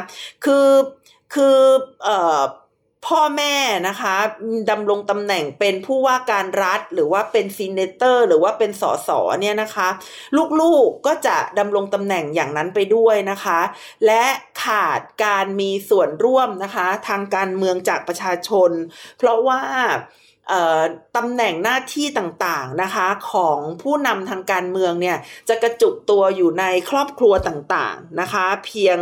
[0.44, 0.68] คือ
[1.34, 1.58] คือ
[2.04, 2.40] เอ่อ
[3.06, 3.56] พ่อแม่
[3.88, 4.16] นะคะ
[4.70, 9.10] ดำรงตำแหน่งเป็นผู้ว่าการรัฐ หรือว่าเป็นซีเนเตอร์ หรือว่าเป็นสส
[9.40, 9.88] เนี่ยนะคะ
[10.60, 13.60] ลูกๆก็จะดำรงตำแหน่งอย่างนั้นไปด้วยนะคะ
[14.06, 14.24] และ
[14.64, 18.70] ขาดการมีส่วนร่วมนะคะ ทางการเมืองจากประชาชน
[19.18, 19.60] เพราะว่า
[21.16, 28.98] ตำแหน่งหน้าที่ต่างๆนะคะของผู้นำทางการเมืองเนี่ยจะกระจุกตัวอยู่ในครอบครัวต่างๆนะคะ เพียง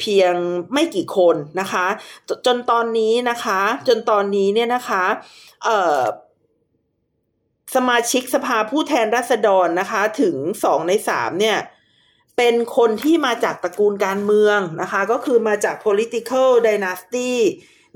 [0.00, 0.34] เพียง
[0.72, 1.86] ไม่กี่คนนะคะ
[2.46, 5.04] จนตอนนี้นะคะ จนตอนนี้เนี่ยนะคะ
[7.74, 11.58] สมาชิกสภาผู้แทนราษฎรนะคะ ถึงสองในสามเนี่ย
[12.36, 17.32] เป็นคนที่มาจากตระกูลการเมืองนะคะ ก็คือมาจาก political dynasty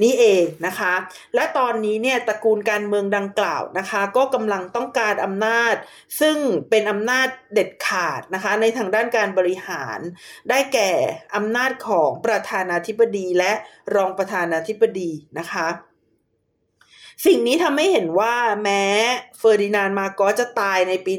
[0.03, 0.95] นี้เองนะคะ
[1.35, 5.75] และตอนนี้เนี่ยตระกูลการเมืองดังกล่าวนะคะ ก็กำลังต้องการอำนาจ
[6.21, 6.37] ซึ่ง
[6.71, 9.99] เป็นอำนาจเด็ดขาดนะคะ ในทางด้านการบริหาร
[10.51, 10.91] ได้แก่
[11.37, 13.53] อำนาจของประธานาธิบดีและ
[13.95, 15.88] รองประธานาธิบดีนะคะ
[17.27, 18.83] สิ่งนี้ทำให้เห็นว่าแม้
[19.39, 21.15] เฟอร์ดินานมาโกจะตายในปี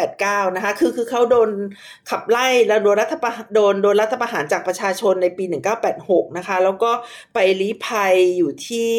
[0.00, 1.50] 1989 นะคะ คือคือเขาโดน
[2.10, 5.44] ขับไล่แล้วโดนรัฐประโดนโดนรัฐประหารจากประชาชนในปี
[5.90, 6.90] 1986 นะคะ แล้วก็
[7.34, 8.94] ไปลี้ภัยอยู่ที่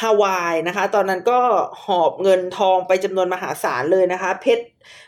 [0.00, 1.40] ฮาวายนะคะ ตอนนั้นก็
[1.84, 4.64] หอบเงินทองไปจำนวนมหาศาลเลยนะคะ เพชร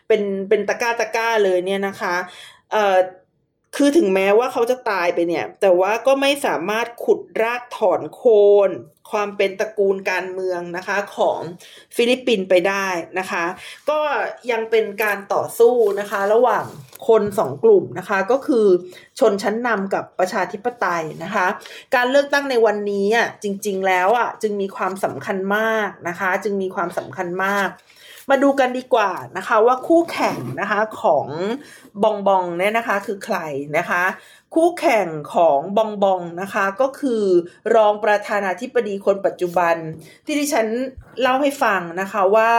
[0.06, 2.14] เป็นเป็นตะก้าตะก้าเลยเนี่ยนะคะ
[2.72, 2.96] เอ่อ
[3.76, 8.22] คือถึงแม้ว่าเขาจะตายไปเนี่ย แต่ว่าก็ไม่สามารถขุดรากถอนโค
[8.68, 8.70] น
[9.10, 11.40] ความเป็นตระกูลการเมืองนะคะของ
[11.96, 12.86] ฟิลิปปินส์ไปได้
[13.18, 13.44] นะคะ
[13.90, 13.98] ก็
[14.50, 16.64] ยังเป็นการต่อสู้นะคะ ระหว่าง
[17.08, 18.66] คนสองกลุ่มนะคะ ก็คือ
[19.18, 21.46] ชนชั้นนำกับประชาธิปไตยนะคะ
[21.94, 27.68] การเลือกตั้งในวันนี้อะจริง ๆ แล้วอะจึงมีความสำคัญมากนะคะ จึงมีความสำคัญมาก
[28.30, 31.26] มาดูกันดีกว่านะคะว่าคู่แข่งนะคะของ
[32.02, 33.38] บองบองเนี่ยนะคะคือใคร
[33.78, 34.02] นะคะ
[34.54, 37.22] คู่แข่งของบองบองนะคะก็คือ
[37.74, 39.76] รองประธานาธิบดีคนปัจจุบัน
[40.24, 40.66] ที่ที่ฉัน
[41.20, 42.50] เล่าให้ฟังนะคะว่า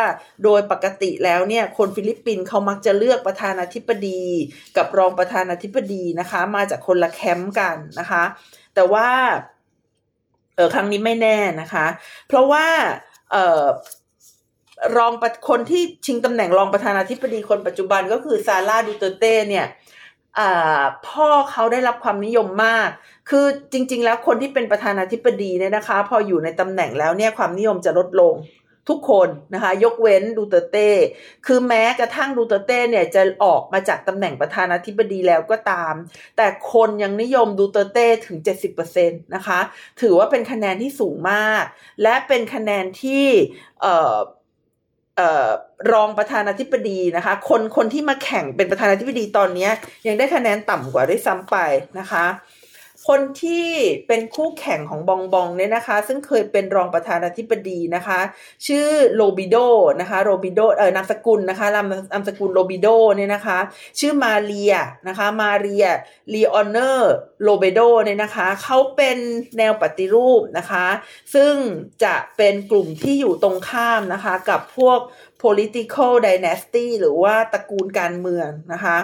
[0.44, 4.22] โดยปกติแล้วเนี่ยคนฟิลิปปินส์เขามักจะเลือกประธานาธิบดี
[4.78, 8.24] กับรองประธานาธิบดีนะคะ มาจากคนละแคมป์กันนะคะ
[8.76, 9.08] แต่ว่า
[10.56, 11.86] เออครั้งนี้ไม่แน่นะคะ
[12.28, 12.66] เพราะว่า
[13.32, 13.66] เออ
[14.98, 15.12] รอง
[15.50, 19.67] คนที่ชิงตำแหน่งรองประธานาธิบดีคนปัจจุบันก็คือซาร่าดูเตเต้เนี่ย
[21.08, 22.89] พ่อเขาได้รับความนิยมมาก
[23.30, 28.36] คือจริง ๆ แล้วคนที่เป็นประธานาธิบดีเนี่ยนะคะ พออยู่ในตำแหน่งแล้วเนี่ยความนิยมจะลดลง
[28.89, 30.89] ทุกคนนะคะ ยกเว้นดูเตเต้
[31.46, 35.94] คือแม้กระทั่งดูเตเต้เนี่ยจะออกมาจากตำแหน่งประธานาธิบดีแล้วก็ตาม
[36.38, 38.38] แต่คนยังนิยมดูเตเต้ถึง
[38.86, 39.60] 70%นะคะ
[40.02, 41.63] ถือว่าเป็นคะแนนที่สูงมาก
[42.04, 43.26] และเป็นคะแนนที่
[43.82, 44.15] เอ่อ
[45.92, 49.70] รองประธานาธิบดีนะคะ คนคนที่มาแข่งเป็นประธานาธิบดีตอนนี้
[50.08, 51.58] ยังได้คะแนนต่ำกว่าด้วยซ้ำไป
[52.00, 52.26] นะคะ
[53.08, 53.70] คนที่
[54.08, 58.20] เป็นคู่แข่งของบองบองเนี่ยนะคะ ซึ่งเคยเป็นรองประธานาธิบดีนะคะ
[58.68, 59.58] ชื่อโรบิโด
[60.02, 63.60] นะคะโรบิโดเออนามสกุลนะคะนามนามสกุลโรบิโดเนี่ยนะคะ
[64.00, 64.74] ชื่อมาเรีย
[65.08, 65.86] นะคะมาเรีย
[66.34, 69.18] ลีออนอร์โรเบรโดเนี่ยนะคะเขาเป็น
[69.58, 70.86] แนวปฏิรูปนะคะ
[71.36, 71.54] ซึ่ง
[72.04, 75.00] จะเป็นกลุ่มที่อยู่ตรงข้ามนะคะกับพวก
[75.44, 78.98] political dynasty หรือว่าตระกูลการเมืองนะคะ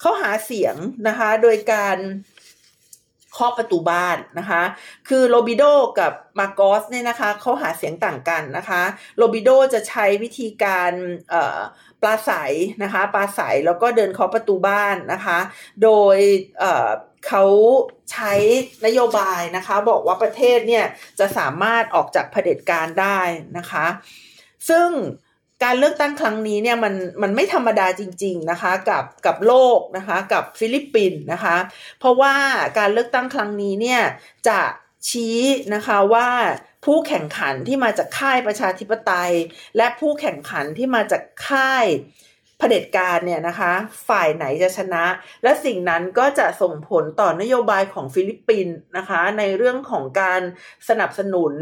[0.00, 0.76] เขาหาเสียง
[1.08, 1.96] นะคะโดยการ
[3.36, 4.62] เคาะประตูบ้านนะคะ
[5.08, 5.64] คือโรเบรโด
[5.98, 8.82] กับมาโกสเนี่ยนะคะเขาหาเสียงต่างกันนะคะ
[9.16, 10.92] โรเบรโดจะใช้วิธีการ
[12.02, 12.30] ปลาใส
[12.82, 15.38] นะคะปลาใสแล้วก็เดินเคาะประตูบ้านนะคะ
[15.82, 16.16] โดย
[17.28, 17.44] เขา
[18.12, 18.32] ใช้
[18.86, 20.84] นโยบายนะคะ บอกว่าประเทศเนี่ย
[21.18, 23.20] จะสามารถออกจากเผด็จการได้
[23.58, 23.86] นะคะ
[24.68, 24.88] ซึ่ง
[25.64, 31.56] การเลือกตั้งครั้งนี้เนี่ยมันมันไม่ธรรมดาจริง ๆนะคะ กับกับโลกนะคะ กับฟิลิปปินส์นะคะ
[31.98, 32.34] เพราะว่า
[32.78, 34.02] การเลือกตั้งครั้งนี้เนี่ย
[34.48, 34.60] จะ
[35.08, 35.38] ชี้
[35.74, 36.28] นะคะว่า
[36.84, 39.32] ผู้แข่งขันที่มาจากค่ายประชาธิปไตย
[39.76, 41.86] และผู้แข่งขันที่มาจากค่าย
[42.58, 43.72] เผด็จการเนี่ยนะคะ
[44.08, 45.04] ฝ่ายไหนจะชนะ
[45.42, 50.40] และสิ่งนั้นก็จะส่งผลต่อนโยบายของฟิลิปปินส์นะคะ ในเรื่องของการ
[50.88, 51.54] สนับสนุน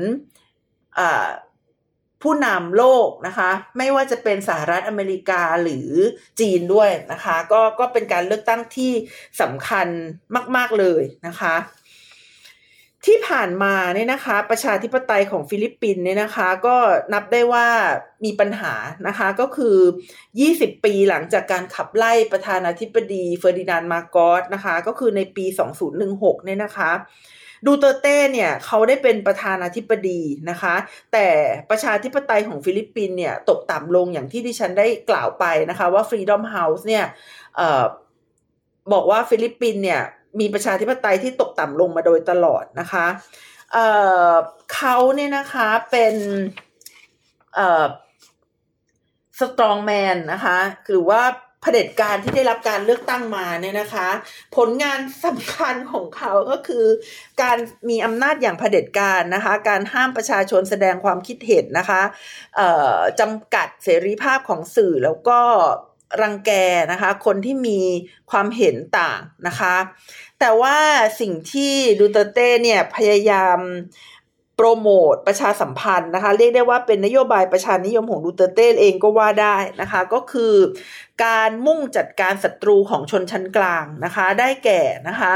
[2.24, 5.90] ผู้นำโลกนะคะ ไม่ว่าจะเป็นสหรัฐอเมริกาหรือ
[6.40, 8.92] จีนด้วยนะคะ ก็ก็เป็นการเลือกตั้งที่
[9.40, 9.86] สำคัญ
[10.56, 11.56] มาก ๆเลยนะคะ
[13.08, 16.76] ที่ผ่านมาเนี่ยนะคะ ประชาธิปไตยของฟิลิปปินส์เนี่ยนะคะ ก็
[17.12, 17.66] นับได้ว่า
[18.24, 18.74] มีปัญหา
[19.08, 19.76] นะคะ ก็คือ
[20.30, 25.46] 20 ปีหลังจากการขับไล่ประธานาธิบดีเฟอร์ดินานด์มาโกสนะคะ ก็คือในปี
[25.94, 26.92] 2016 เนี่ยนะคะ
[27.66, 30.74] ดูเตอร์เต้เนี่ยเขาได้เป็นประธานาธิบดีนะคะ
[31.12, 31.26] แต่
[31.70, 37.04] ประชาธิปไตยของฟิลิปปินเนี่ยตกต่ำลงอย่างที่ดิฉันได้กล่าวไปนะคะว่า Freedom House เนี่ย
[37.58, 37.84] ออ
[38.92, 40.02] บอกว่าฟิลิปปินเนี่ย
[40.40, 43.06] มีประชาธิปไตยที่ตกต่ำลงมาโดยตลอดนะคะ
[43.72, 46.14] เเขาเนี่ยนะคะเป็น
[49.40, 51.22] สตรองแมนนะคะหรือว่า
[51.64, 54.08] เผด็จการที่ได้รับการเลือกตั้งมาเนี่ยนะคะ
[54.56, 56.86] ผลงานสำคัญของเขาก็คือ
[57.42, 62.02] การมีอำนาจอย่างเผด็จการนะคะ การห้ามประชาชนแสดงความคิดเห็นนะคะ
[63.20, 65.40] จำกัดเสรีภาพของสื่อแล้วก็
[66.22, 66.52] รังแก
[66.92, 67.80] นะคะ คนที่มี
[68.30, 69.76] ความเห็นต่างนะคะ
[70.40, 70.78] แต่ว่า
[71.20, 73.58] สิ่งที่ดูเตเต้เนี่ยพยายาม
[74.56, 80.54] โปรโมทประชาสัมพันธ์นะคะ เรียกได้ว่าเป็นนโยบายประชานิยมของดูเตเต้เองก็ว่าได้นะคะ ก็คือ
[81.24, 85.34] การมุ่งจัดการศัตรูของชนชั้นกลางนะคะ ได้แก่นะคะ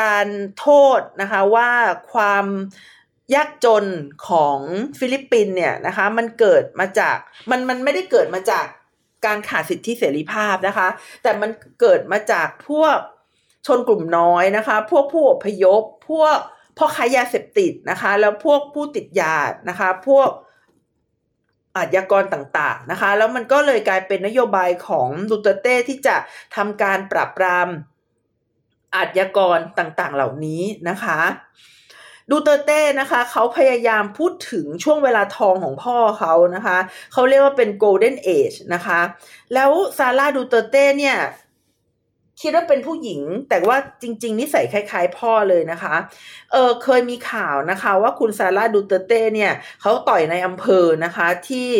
[0.00, 0.26] การ
[0.58, 1.70] โทษนะคะว่า
[2.12, 2.46] ความ
[3.34, 3.84] ยากจน
[4.28, 4.58] ของ
[4.98, 7.16] ฟิลิปปินเนี่ยนะคะมันเกิดมาจาก
[7.50, 8.66] มันมันไม่ได้เกิดมาจาก
[9.26, 10.88] การขาดสิทธิเสรีภาพนะคะ
[11.22, 12.96] แต่มันเกิดมาจากพวก
[13.66, 16.38] ชนกลุ่มน้อยนะคะ พวกผู้อพยพพวก
[16.76, 19.36] พ่อค้ายาเสพติดนะคะ แล้วพวกผู้ติดยา
[19.68, 20.30] นะคะ พวก
[21.76, 26.16] อาชญากรต่างๆนะคะ แล้วมันก็เลยกลายเป็นนโยบายของดูเตเต้ที่จะ
[26.56, 27.68] ทำการปราบปราม
[28.96, 31.20] อาชญากรต่างๆ เหล่านี้นะคะ
[32.30, 36.78] ดูเตเต้นะคะ เขาพยายามพูดถึงช่วงเวลาทองของพ่อเขานะคะ
[37.12, 39.00] เขาเรียกว่าเป็น golden age นะคะ
[39.54, 41.16] แล้วซาร่าดูเตเต้เนี่ย
[42.40, 45.94] คิดว่าเป็นผู้หญิง แต่ว่าจริง ๆนิสัยคล้าย ๆ พ่อเลยนะคะ
[46.52, 51.70] เออเคยมีข่าวนะคะ ว่าคุณซาร่าดูเตเต้เนี่ยเขาต่อยในอำเภอนะคะที่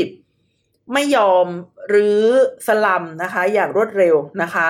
[0.93, 1.47] ไม่ยอม
[1.89, 2.21] หรือ
[2.67, 4.69] สลัมนะคะ อย่างรวดเร็วนะคะ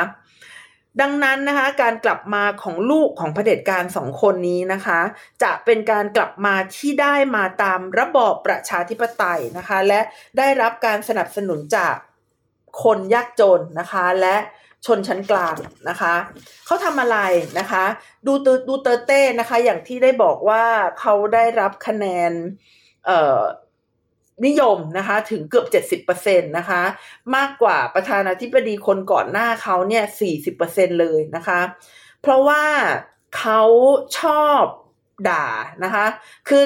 [1.01, 5.01] ดังนั้นนะคะ การกลับมาของลูกของเผด็จการสองคนนี้นะคะ
[5.42, 10.01] จะเป็นการกลับมาที่ได้มาตามระบอบประชาธิปไตยนะคะ และ
[10.38, 11.95] ได้รับการสนับสนุนจาก
[12.83, 14.37] คนยากจนนะคะ และ
[14.87, 15.57] ชนชั้นกลาง
[15.88, 16.14] นะคะ
[16.66, 17.18] เขาทำอะไร
[17.59, 17.85] นะคะ
[18.27, 18.33] ดู
[18.68, 20.64] ดูเตอร์เต้นะคะอย่างที่ได้บอกว่า
[21.01, 22.33] เขาได้รับคะแนน
[23.07, 26.83] เนิยมนะคะถึงเกือบเจ็ดสิบเปอร์เซ็นตนะคะ
[27.37, 31.61] มากกว่าประธานาธิบดีคนก่อนหน้าเขาเนี่ยสี่สิบเปอร์เซ็นเลยนะคะ
[32.21, 32.64] เพราะว่า
[33.38, 33.62] เขา
[34.21, 34.62] ชอบ
[35.29, 35.47] ด่า
[35.85, 36.07] นะคะ
[36.49, 36.64] คือ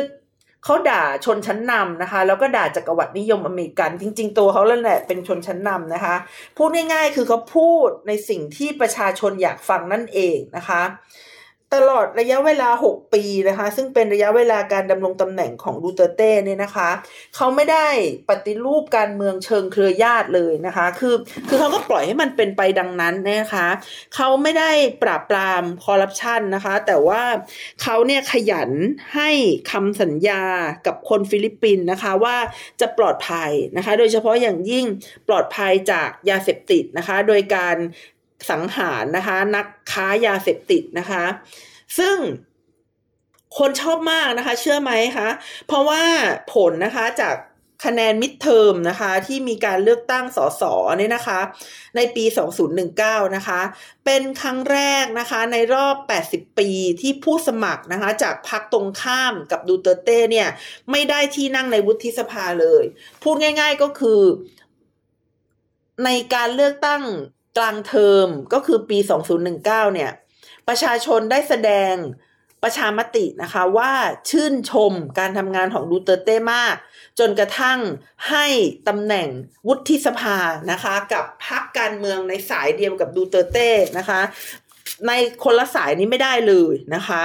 [0.68, 6.16] เขาด่าชนชั้นนำนะคะ แล้วก็ด่าจักรวรรดินิยมอเมริกัน จริง ๆ ตัวเขาแล้วแหละเป็นชนชั้นนำนะคะ
[6.56, 10.82] พูดง่ายๆ คือเขาพูดในสิ่งที่ประชาชนอยากฟังนั่นเองนะคะ
[11.74, 16.90] ตลอดระยะเวลา 6 ปีนะคะ ซึ่งเป็นระยะเวลาการดำรงตำแหน่งของดูเตเต้เนี่ยนะคะ
[17.36, 17.88] เขาไม่ได้
[18.28, 21.14] ปฏิรูปการเมืองเชิงเครือญาติเลยนะคะ คือ
[21.48, 23.68] คือเขาก็ปล่อยให้มันเป็นไปดังนั้นนะคะ
[24.14, 24.70] เขาไม่ได้
[25.02, 27.22] ปราบปรามคอร์รัปชันนะคะ แต่ว่า
[27.82, 28.70] เขาเนี่ยขยัน
[29.14, 29.30] ให้
[29.72, 30.42] คำสัญญา
[30.86, 32.36] กับคนฟิลิปปินส์นะคะว่า
[32.80, 34.86] จะปลอดภัยนะคะ โดยเฉพาะอย่างยิ่ง
[35.28, 37.76] ปลอดภัยจากยาเสพติดนะคะ โดยการ
[38.50, 41.24] สังหารนะคะ นักค้ายาเสพติดนะคะ
[41.98, 42.16] ซึ่ง
[43.58, 45.28] คนชอบมากนะคะ เชื่อไหมคะ
[45.66, 46.02] เพราะว่า
[46.54, 47.36] ผลนะคะจาก
[47.84, 50.62] คะแนน midterm นะคะ ที่มีการเลือกตั้งสส
[50.98, 51.40] เนี่ยนะคะ
[51.96, 52.24] ในปี
[52.80, 53.60] 2019 นะคะ
[54.04, 55.96] เป็นครั้งแรกนะคะในรอบ
[56.28, 56.70] 80 ปี
[57.00, 60.48] ที่ผู้สมัครนะคะ จากพรรคตรงข้ามกับดูเตอร์เต้เนี่ย
[60.90, 62.84] ไม่ได้ที่นั่งในวุฒิสภาเลย
[63.22, 64.22] พูดง่ายๆก็คือ
[66.04, 67.02] ในการเลือกตั้ง
[67.56, 68.98] กลางเทอมก็คือปี
[69.46, 70.10] 2019 เนี่ย
[70.68, 71.94] ประชาชนได้แสดง
[72.62, 73.92] ประชามตินะคะว่า
[74.30, 76.76] ชื่นชมการทำงานของดูเตอร์เต้มาก
[77.18, 77.78] จนกระทั่ง
[78.30, 78.46] ให้
[78.88, 79.28] ตำแหน่ง
[79.66, 80.38] วุฒิสภา
[80.70, 84.20] นะคะ กับพรรคการเมืองในสายเดียวกับดูเตอร์เต้นะคะ
[85.08, 85.12] ใน
[85.44, 87.22] คนละสายนี้ไม่ได้เลยนะคะ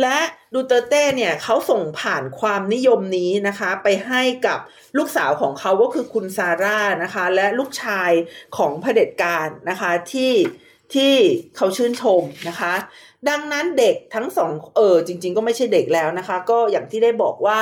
[0.00, 0.16] และ
[0.54, 4.58] ดูเตอร์เต้เนี่ยเขาส่งผ่านความนิยมนี้นะคะ ไปให้กับ
[4.98, 8.10] ลูกสาวของเขาก็คือคุณซาร่านะคะ และลูกชาย
[8.56, 10.32] ของเผด็จการนะคะที่
[10.94, 11.14] ที่
[11.56, 12.74] เขาชื่นชมนะคะ
[13.28, 17.58] ดังนั้นเด็กทั้งสองเออจริง ๆ ก็ไม่ใช่เด็กแล้วนะคะ ก็อย่างที่ได้บอกว่า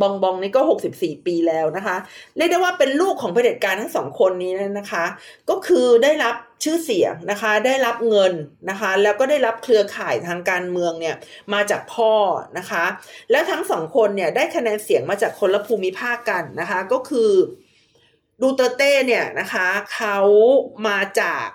[0.00, 0.60] บองบองนี่ก็
[0.94, 1.96] 64 ปีแล้วนะคะ
[2.36, 5.04] เรียกได้ว่าเป็นลูกของเผด็จการทั้งสองคนนี้นะคะ
[5.50, 8.32] ก็คือได้รับ ชื่อเสียงนะคะได้รับเงิน
[8.70, 11.16] นะคะแล้วก็ได้รับเครือข่ายทางการเมืองเนี่ย
[11.52, 12.12] มาจากพ่อ
[12.58, 12.84] นะคะ
[13.30, 17.32] แล้วทั้งสองคนเนี่ยได้คะแนนเสียงมาจากคนละภูมิภาคกันนะคะก็คือ
[18.40, 20.18] ดูเตเต้เนี่ยนะคะเขา
[20.88, 21.46] มาจาก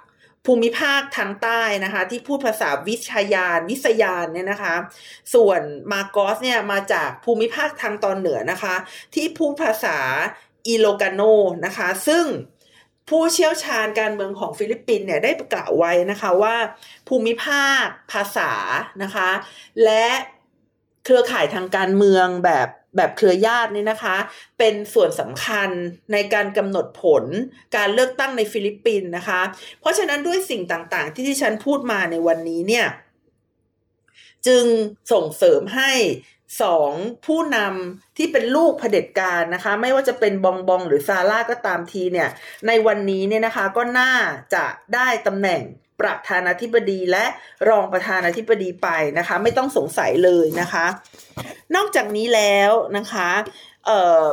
[0.46, 4.76] ภูมิภาคทางใต้นะคะ ที่พูดภาษาวิซายันวิสยันเนี่ยนะคะ
[5.34, 8.76] ส่วนมาโกสเนี่ยมาจากภูมิภาคทางตอนเหนือนะคะ
[9.16, 9.98] ที่พูดภาษา
[10.68, 11.22] อิโลกาโน
[11.66, 12.26] นะคะ ซึ่ง
[13.10, 16.56] ผู้เชี่ยวชาญการเมืองของฟิลิปปินส์เนี่ยได้กล่าวไว้นะคะว่า
[17.08, 18.52] ภูมิภาคภาษา
[19.04, 19.30] นะคะ
[19.84, 20.08] และ
[21.06, 24.18] เครือข่ายทางการเมืองแบบแบบเครือญาตินี่นะคะ
[24.58, 25.70] เป็นส่วนสำคัญ
[26.12, 27.24] ในการกำหนดผล
[27.76, 29.42] การเลือกตั้งในฟิลิปปินส์นะคะ
[29.80, 32.88] เพราะฉะนั้นด้วยสิ่งต่างๆ ที่ที่ฉันพูดมาในวันนี้เนี่ย
[34.48, 34.66] จึง
[35.12, 35.92] ส่งเสริมให้
[36.62, 36.92] สอง
[37.26, 42.30] ผู้นำที่เป็นลูกเผด็จการนะคะ ไม่ว่าจะเป็นบองบองหรือซาร่าก็ตามทีเนี่ย
[42.68, 44.14] ในวันนี้เนี่ยนะคะก็น่า
[44.54, 45.62] จะได้ตำแหน่ง
[46.00, 47.26] ประธานาธิบดีและ
[47.70, 48.88] รองประธานาธิบดีไป
[49.18, 50.86] นะคะ ไม่ต้องสงสัยเลยนะคะ
[51.76, 53.30] นอกจากนี้แล้วนะคะ
[53.86, 54.24] เอ่อ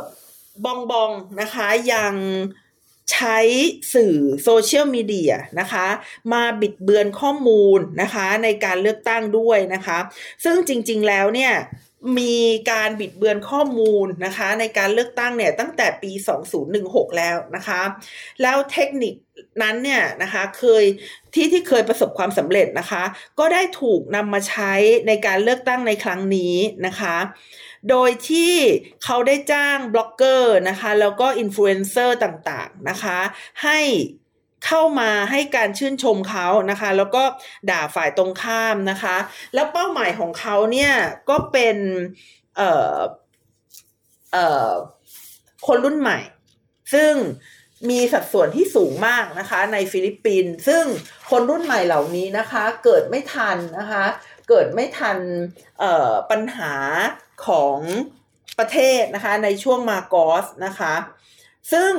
[0.65, 2.15] บองบองนะคะยัง
[3.11, 3.37] ใช้
[3.93, 5.87] สื่อโซเชียลมีเดียนะคะ
[6.33, 9.97] มาบิดเบือนข้อมูลนะคะในการเลือกตั้งด้วยนะคะ
[10.43, 11.53] ซึ่งจริงๆแล้วเนี่ย
[12.19, 12.37] มี
[12.71, 16.11] การบิดเบือนข้อมูลนะคะ ในการเลือกตั้งเนี่ยตั้งแต่ปี
[16.65, 17.81] 2016 แล้วนะคะ
[18.41, 19.13] แล้วเทคนิค
[19.61, 20.83] นั้นเนี่ยนะคะเคย
[21.33, 23.03] ที่ที่เคยประสบความสำเร็จนะคะ
[23.39, 24.73] ก็ได้ถูกนำมาใช้
[25.07, 27.17] ในการเลือกตั้งในครั้งนี้นะคะ
[27.89, 28.53] โดยที่
[29.03, 33.19] เขาได้จ้างบล็อกเกอร์นะคะ แล้วก็อินฟลูเอนเซอร์ต่างๆนะคะ
[33.63, 33.79] ให้
[34.65, 37.23] เข้ามาให้การชื่นชมเขานะคะ แล้วก็
[37.69, 39.17] ด่าฝ่ายตรงข้ามนะคะ
[39.53, 40.93] แล้วเป้าหมายของเขาเนี่ย
[41.29, 41.77] ก็เป็น
[42.57, 42.97] เอ่อ
[44.31, 44.71] เอ่อ
[45.67, 46.19] คนรุ่นใหม่
[46.93, 47.13] ซึ่ง
[47.89, 50.83] มีสัดส่วนที่สูงมากนะคะ ในฟิลิปปินส์ซึ่ง
[51.31, 54.05] คนรุ่นใหม่เหล่านี้นะคะ เกิดไม่ทันนะคะ
[54.49, 55.17] เกิดไม่ทัน
[56.31, 56.73] ปัญหา
[57.47, 57.79] ของ
[58.59, 60.95] ประเทศนะคะในช่วงมาโกสนะคะ
[61.73, 61.93] ซึ่ง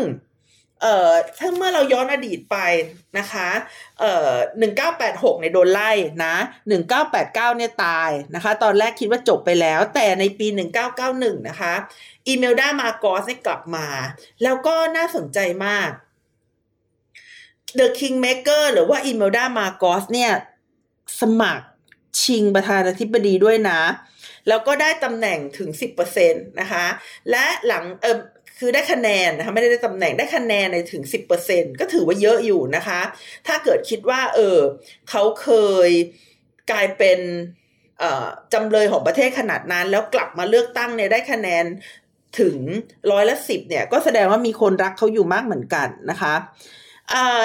[0.85, 2.57] เอ่อถ้าเมื่อเราย้อนอดีตไป
[3.19, 3.49] นะคะ
[4.01, 5.91] เอ่อหนึ่งเก้าแปดหกในโดนไล่
[6.25, 6.35] นะ
[6.69, 11.75] หนึ่งเก้าแปดเก้าเนี่ยตายนะคะ ตอนแรกคิดว่าจบไปแล้ว แต่ในปีหนึ่งเก้าเก้าหนึ่งนะคะ
[12.27, 13.87] อีเมลด้ามาโกสได้กลับมา
[14.43, 15.91] แล้วก็น่าสนใจมาก
[17.79, 20.33] The Kingmaker หรือว่าอีเมลด้ามาโกสเนี่ย
[21.21, 21.67] สมัคร
[22.23, 23.81] ชิงประธานาธิบดีด้วยนะ
[24.49, 25.71] แล้วก็ได้ตำแหน่งถึง
[26.15, 26.87] 10%นะคะ
[27.31, 28.19] และหลังเออ
[28.59, 31.05] คือได้คะแนนนะคะไม่ได้ได้ตำแหน่งได้คะแนนในถึง
[31.43, 33.01] 10%ก็ถือว่าเยอะอยู่นะคะ
[33.47, 34.59] ถ้าเกิดคิดว่า เออ
[35.11, 35.49] เขาเค
[35.89, 35.91] ย
[36.71, 37.19] กลายเป็น
[38.53, 41.65] จำเลยของประเทศขนาดนั้น แล้วกลับมาเลือกตั้งเนี่ยได้คะแนน
[42.41, 42.57] ถึง
[43.11, 46.35] ร้อยละสิบเนี่ยก็แสดงว่ามีคนรักเขาอยู่มากเหมือนกันนะคะ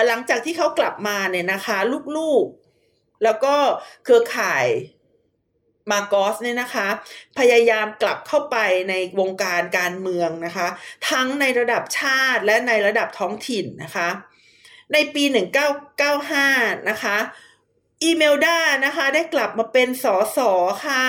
[0.08, 1.78] หลังจากที่เขากลับมาเนี่ยนะคะ
[2.17, 3.56] ลูกๆ แล้วก็
[4.04, 4.65] เครือข่าย
[5.91, 6.88] มาโกสเนี่ยนะคะ
[7.39, 8.58] พยายามกลับเข้าไป
[8.89, 10.67] ในวงการการเมืองนะคะ
[11.10, 14.10] ทั้งในระดับชาติและในระดับท้องถิ่นนะคะ
[14.93, 15.23] ในปี
[16.06, 17.17] 1995 นะคะ
[18.04, 20.52] อีเมลดานะคะได้กลับมาเป็นสอสอ
[20.86, 21.04] ค่ะ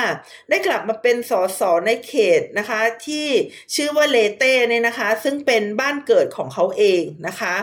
[0.50, 3.26] ได้กลับมาเป็นสอสอในเขตนะคะ ที่
[3.74, 7.54] ชื่อว่าเลเต้เนี่ยนะคะ ซึ่งเป็นบ้านเกิดของเขาเองนะคะ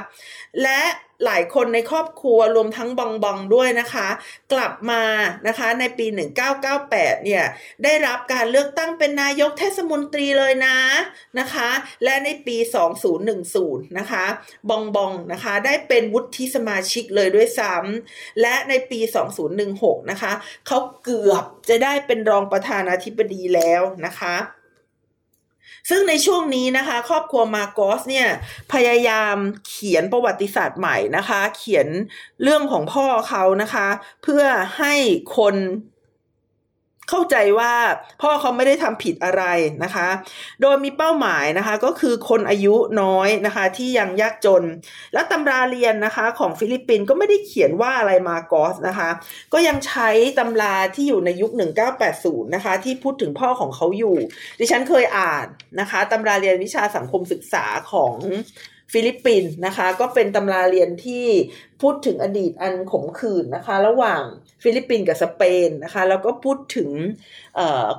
[0.61, 0.81] และ
[1.25, 4.07] หลายคนในครอบครัวรวมทั้งบองบองด้วยนะคะ
[4.53, 5.03] กลับมา
[5.47, 6.05] นะคะในปี
[6.65, 6.89] 1998
[7.25, 7.43] เนี่ย
[7.83, 10.77] ได้รับการเลือกตั้งเป็นนายกเทศมนตรีเลยนะ
[11.39, 11.69] นะคะ
[12.03, 12.57] และในปี
[13.27, 14.25] 2010 นะคะ
[14.69, 18.99] บองบองนะคะได้เป็นวุฒิสมาชิกเลยด้วยซ้ำและในปี
[19.55, 20.31] 2016 นะคะ
[20.67, 24.35] เขาเกือบจะได้เป็นรองประธานาธิบดีแล้วนะคะ
[25.89, 28.27] ซึ่งในช่วงนี้นะคะ ครอบครัวมาโกสเนี่ย
[28.73, 29.35] พยายาม
[29.69, 31.87] เขียนประวัติศาสตร์ใหม่นะคะ เขียน
[32.43, 33.87] เรื่องของพ่อเขานะคะ
[34.23, 34.43] เพื่อ
[34.77, 34.93] ให้
[35.37, 35.55] คน
[37.09, 37.73] เข้าใจว่า
[38.21, 39.43] พ่อเขาไม่ได้ทำผิดอะไร
[39.83, 40.07] นะคะ
[40.61, 44.63] โดยมีเป้าหมายนะคะก็คือคนอายุน้อยนะคะที่ยังยากจน
[45.13, 49.09] และตำราเรียนนะคะของฟิลิปปินส์ก็ไม่ได้เขียนว่าร้ายมาร์กอสนะคะ
[49.53, 51.51] ก็ยังใช้ตำราที่อยู่ในยุค
[52.03, 54.15] 1980 นะคะที่พูดถึงพ่อของเขาอยู่
[54.59, 55.45] ดิฉันเคยอ่าน
[55.79, 58.15] นะคะตำราเรียนวิชาสังคมศึกษาของ
[58.93, 61.25] ฟิลิปปินส์นะคะ ก็เป็นตำราเรียนที่
[61.81, 64.21] พูดถึงอดีตอันขมขื่นนะคะ ระหว่าง
[64.63, 66.89] ฟิลิปปินส์กับสเปนนะคะ แล้วก็พูดถึง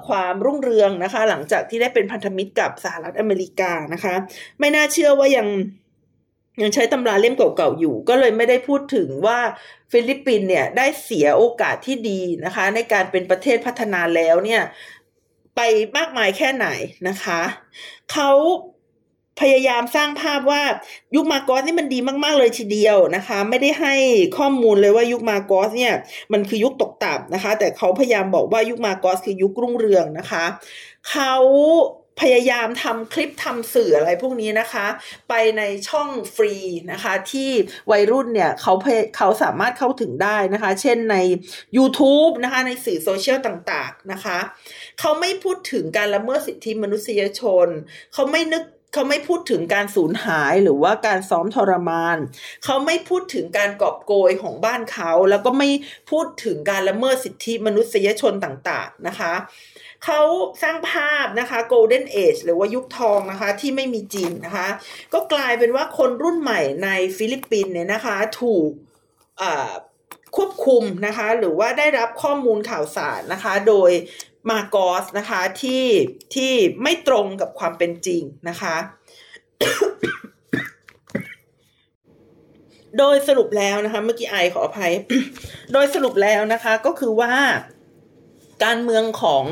[0.09, 4.15] ความรุ่งเรืองนะคะ หลังจากที่ได้เป็นพันธมิตรกับสหรัฐอเมริกานะคะ
[4.61, 5.49] ไม่น่าเชื่อว่ายัง
[6.63, 9.39] ยังใช้ตำราเล่มเก่าๆอยู่ ก็เลยไม่ได้พูดถึงว่า
[9.93, 14.63] ฟิลิปปินส์เนี่ยได้เสียโอกาสที่ดีนะคะ ในการเป็นประเทศพัฒนาแล้วเนี่ย
[15.57, 15.61] ไป
[15.97, 16.69] มากมายแค่ไหน
[17.09, 17.41] นะคะ
[18.13, 18.31] เขา
[19.41, 20.63] พยายามสร้างภาพว่า
[21.15, 23.95] ยุคมาร์กอสนี่มันดีมาก ๆ เลยทีเดียวนะคะ ไม่ได้ให้
[24.39, 25.95] ข้อมูลเลยว่ายุคมาร์กอสเนี่ย
[26.33, 30.45] มันคือยุคตกต่ำนะคะ แต่เขาพยายามบอกว่ายุคมาร์กอสคือยุครุ่งเรืองนะคะ
[31.11, 31.35] เขา
[32.25, 34.87] พยายามทำคลิปทำสื่ออะไรพวกนี้นะคะ
[35.29, 36.55] ไปในช่องฟรี
[36.93, 37.51] นะคะ ที่
[37.91, 38.75] วัยรุ่นเนี่ยเขา
[39.17, 41.17] เขาสามารถเข้าถึงได้นะคะ เช่นใน
[41.77, 44.39] YouTube นะคะในสื่อโซเชียลต่างๆนะคะ
[45.01, 47.69] เขาไม่พูดถึงการละเมิดสิทธิมนุษยชน
[48.15, 48.63] เขาไม่นึก
[48.93, 52.17] เขาไม่พูดถึงการสูญหายหรือว่าการซ้อมทรมาน
[52.65, 55.71] เขาไม่พูดถึงการกอบโกยของบ้านเขา แล้วก็ไม่
[56.11, 59.35] พูดถึงการละเมิดสิทธิมนุษยชนต่างๆนะคะ
[60.05, 60.21] เขา
[60.63, 64.69] สร้างภาพนะคะ Golden Age หรือว่ายุคทองนะคะที่ไม่มีจริงนะคะ
[65.15, 68.71] ก็กลายเป็นว่าคนรุ่นใหม่ในฟิลิปปินส์เนี่ยนะคะถูก
[70.37, 73.91] ควบคุมนะคะ หรือว่าได้รับข้อมูลข่าวสารนะคะ โดย
[74.51, 75.85] มาโกสนะคะที่
[76.35, 78.77] ที่ไม่ตรงกับความเป็นจริงนะคะ
[82.99, 84.93] โดยสรุปแล้วนะคะ เมื่อกี้ไอขออภัย
[85.73, 87.35] โดยสรุปแล้วนะคะ ก็คือว่า
[88.65, 89.45] การเมืองของ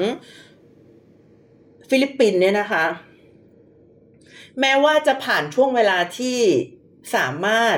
[1.89, 2.85] ฟิลิปปินส์เนี่ยนะคะ
[4.61, 6.39] แม้ว่าจะผ่านช่วงเวลาที่
[7.15, 7.77] สามารถ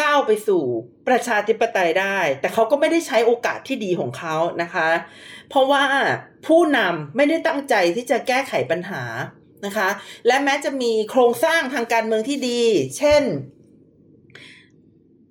[0.00, 0.62] ก้าวไปสู่
[1.08, 4.88] ประชาธิปไตยได้ แต่เขาก็ไม่ได้ใช้โอกาสที่ดีของเขานะคะ
[5.48, 5.84] เพราะว่า
[6.46, 9.02] ผู้นำไม่ได้ตั้งใจที่จะแก้ไขปัญหา
[9.66, 9.88] นะคะ
[10.26, 12.62] และแม้จะมีโครงสร้างทางการเมืองที่ดี
[12.98, 13.22] เช่น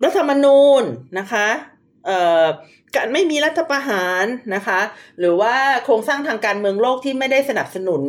[0.04, 0.84] รัฐธรรมนูญ
[1.20, 1.48] นะคะ
[2.96, 4.80] การไม่มีรัฐประหารนะคะ
[5.20, 5.56] หรือว่า
[5.86, 8.04] โครงสร้างทางการเมืองโลกที่ไม่ได้สนับสนุน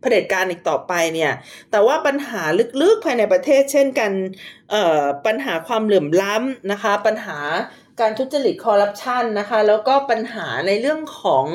[0.00, 1.32] เผด็จการอีกต่อไปเนี่ย
[1.70, 2.42] แต่ว่าปัญหา
[2.82, 4.10] ลึกๆภายในประเทศ เช่นกัน
[5.26, 7.38] ปัญหาความเหลื่อมล้ำนะคะ ปัญหา
[8.00, 11.46] การทุจริตคอร์รัปชันนะคะ แล้วก็ปัญหาในเรื่องของ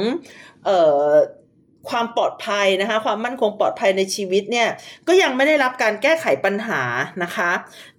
[1.90, 4.70] ความปลอดภัยนะคะ ความมั่นคงปลอดภัยในชีวิตเนี่ย
[5.08, 6.82] ก็ยังไม่ได้รับการแก้ไขปัญหา
[7.24, 7.52] นะคะ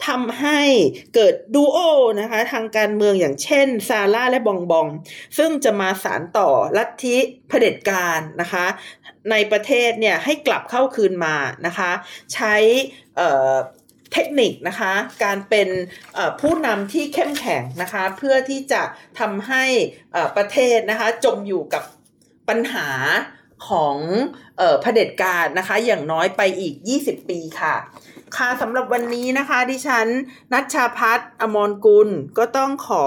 [0.06, 0.60] ทำให้
[1.14, 1.78] เกิดดูโอ
[2.20, 4.86] นะคะทางการเมืองอย่างเช่นซาร่าและบองบอง
[5.38, 7.16] ซึ่งจะมาสารต่อลัทธิ
[7.48, 8.66] เผด็จการนะคะ
[9.30, 11.90] ในประเทศเนี่ยให้กลับเข้าคืนมานะคะ
[12.34, 12.54] ใช้
[14.12, 14.92] เทคนิคนะคะ
[15.24, 15.68] การเป็น
[16.40, 18.82] ผู้นำที่เข้มแข็งนะคะ เพื่อที่จะ
[19.20, 19.64] ทำให้
[20.36, 21.82] ประเทศนะคะจมอยู่กับ
[22.48, 22.88] ปัญหา
[23.68, 23.96] ของ
[24.56, 27.74] เผด็จการนะคะ อย่างน้อยไปอีก 20 ปีค่ะ
[28.36, 30.06] ค่ะสำหรับวันนี้นะคะ ดิฉัน
[30.52, 32.08] นัชชาพัฒน์อมรกุล
[32.38, 33.04] ก็ต้องขอ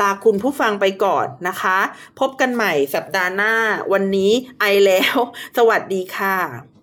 [0.00, 1.78] ลาคุณผู้ฟังไปก่อนนะคะ
[2.20, 3.54] พบกันใหม่สัปดาห์หน้า
[3.92, 5.16] วันนี้ไอแล้ว
[5.56, 6.77] สวัสดีค่ะ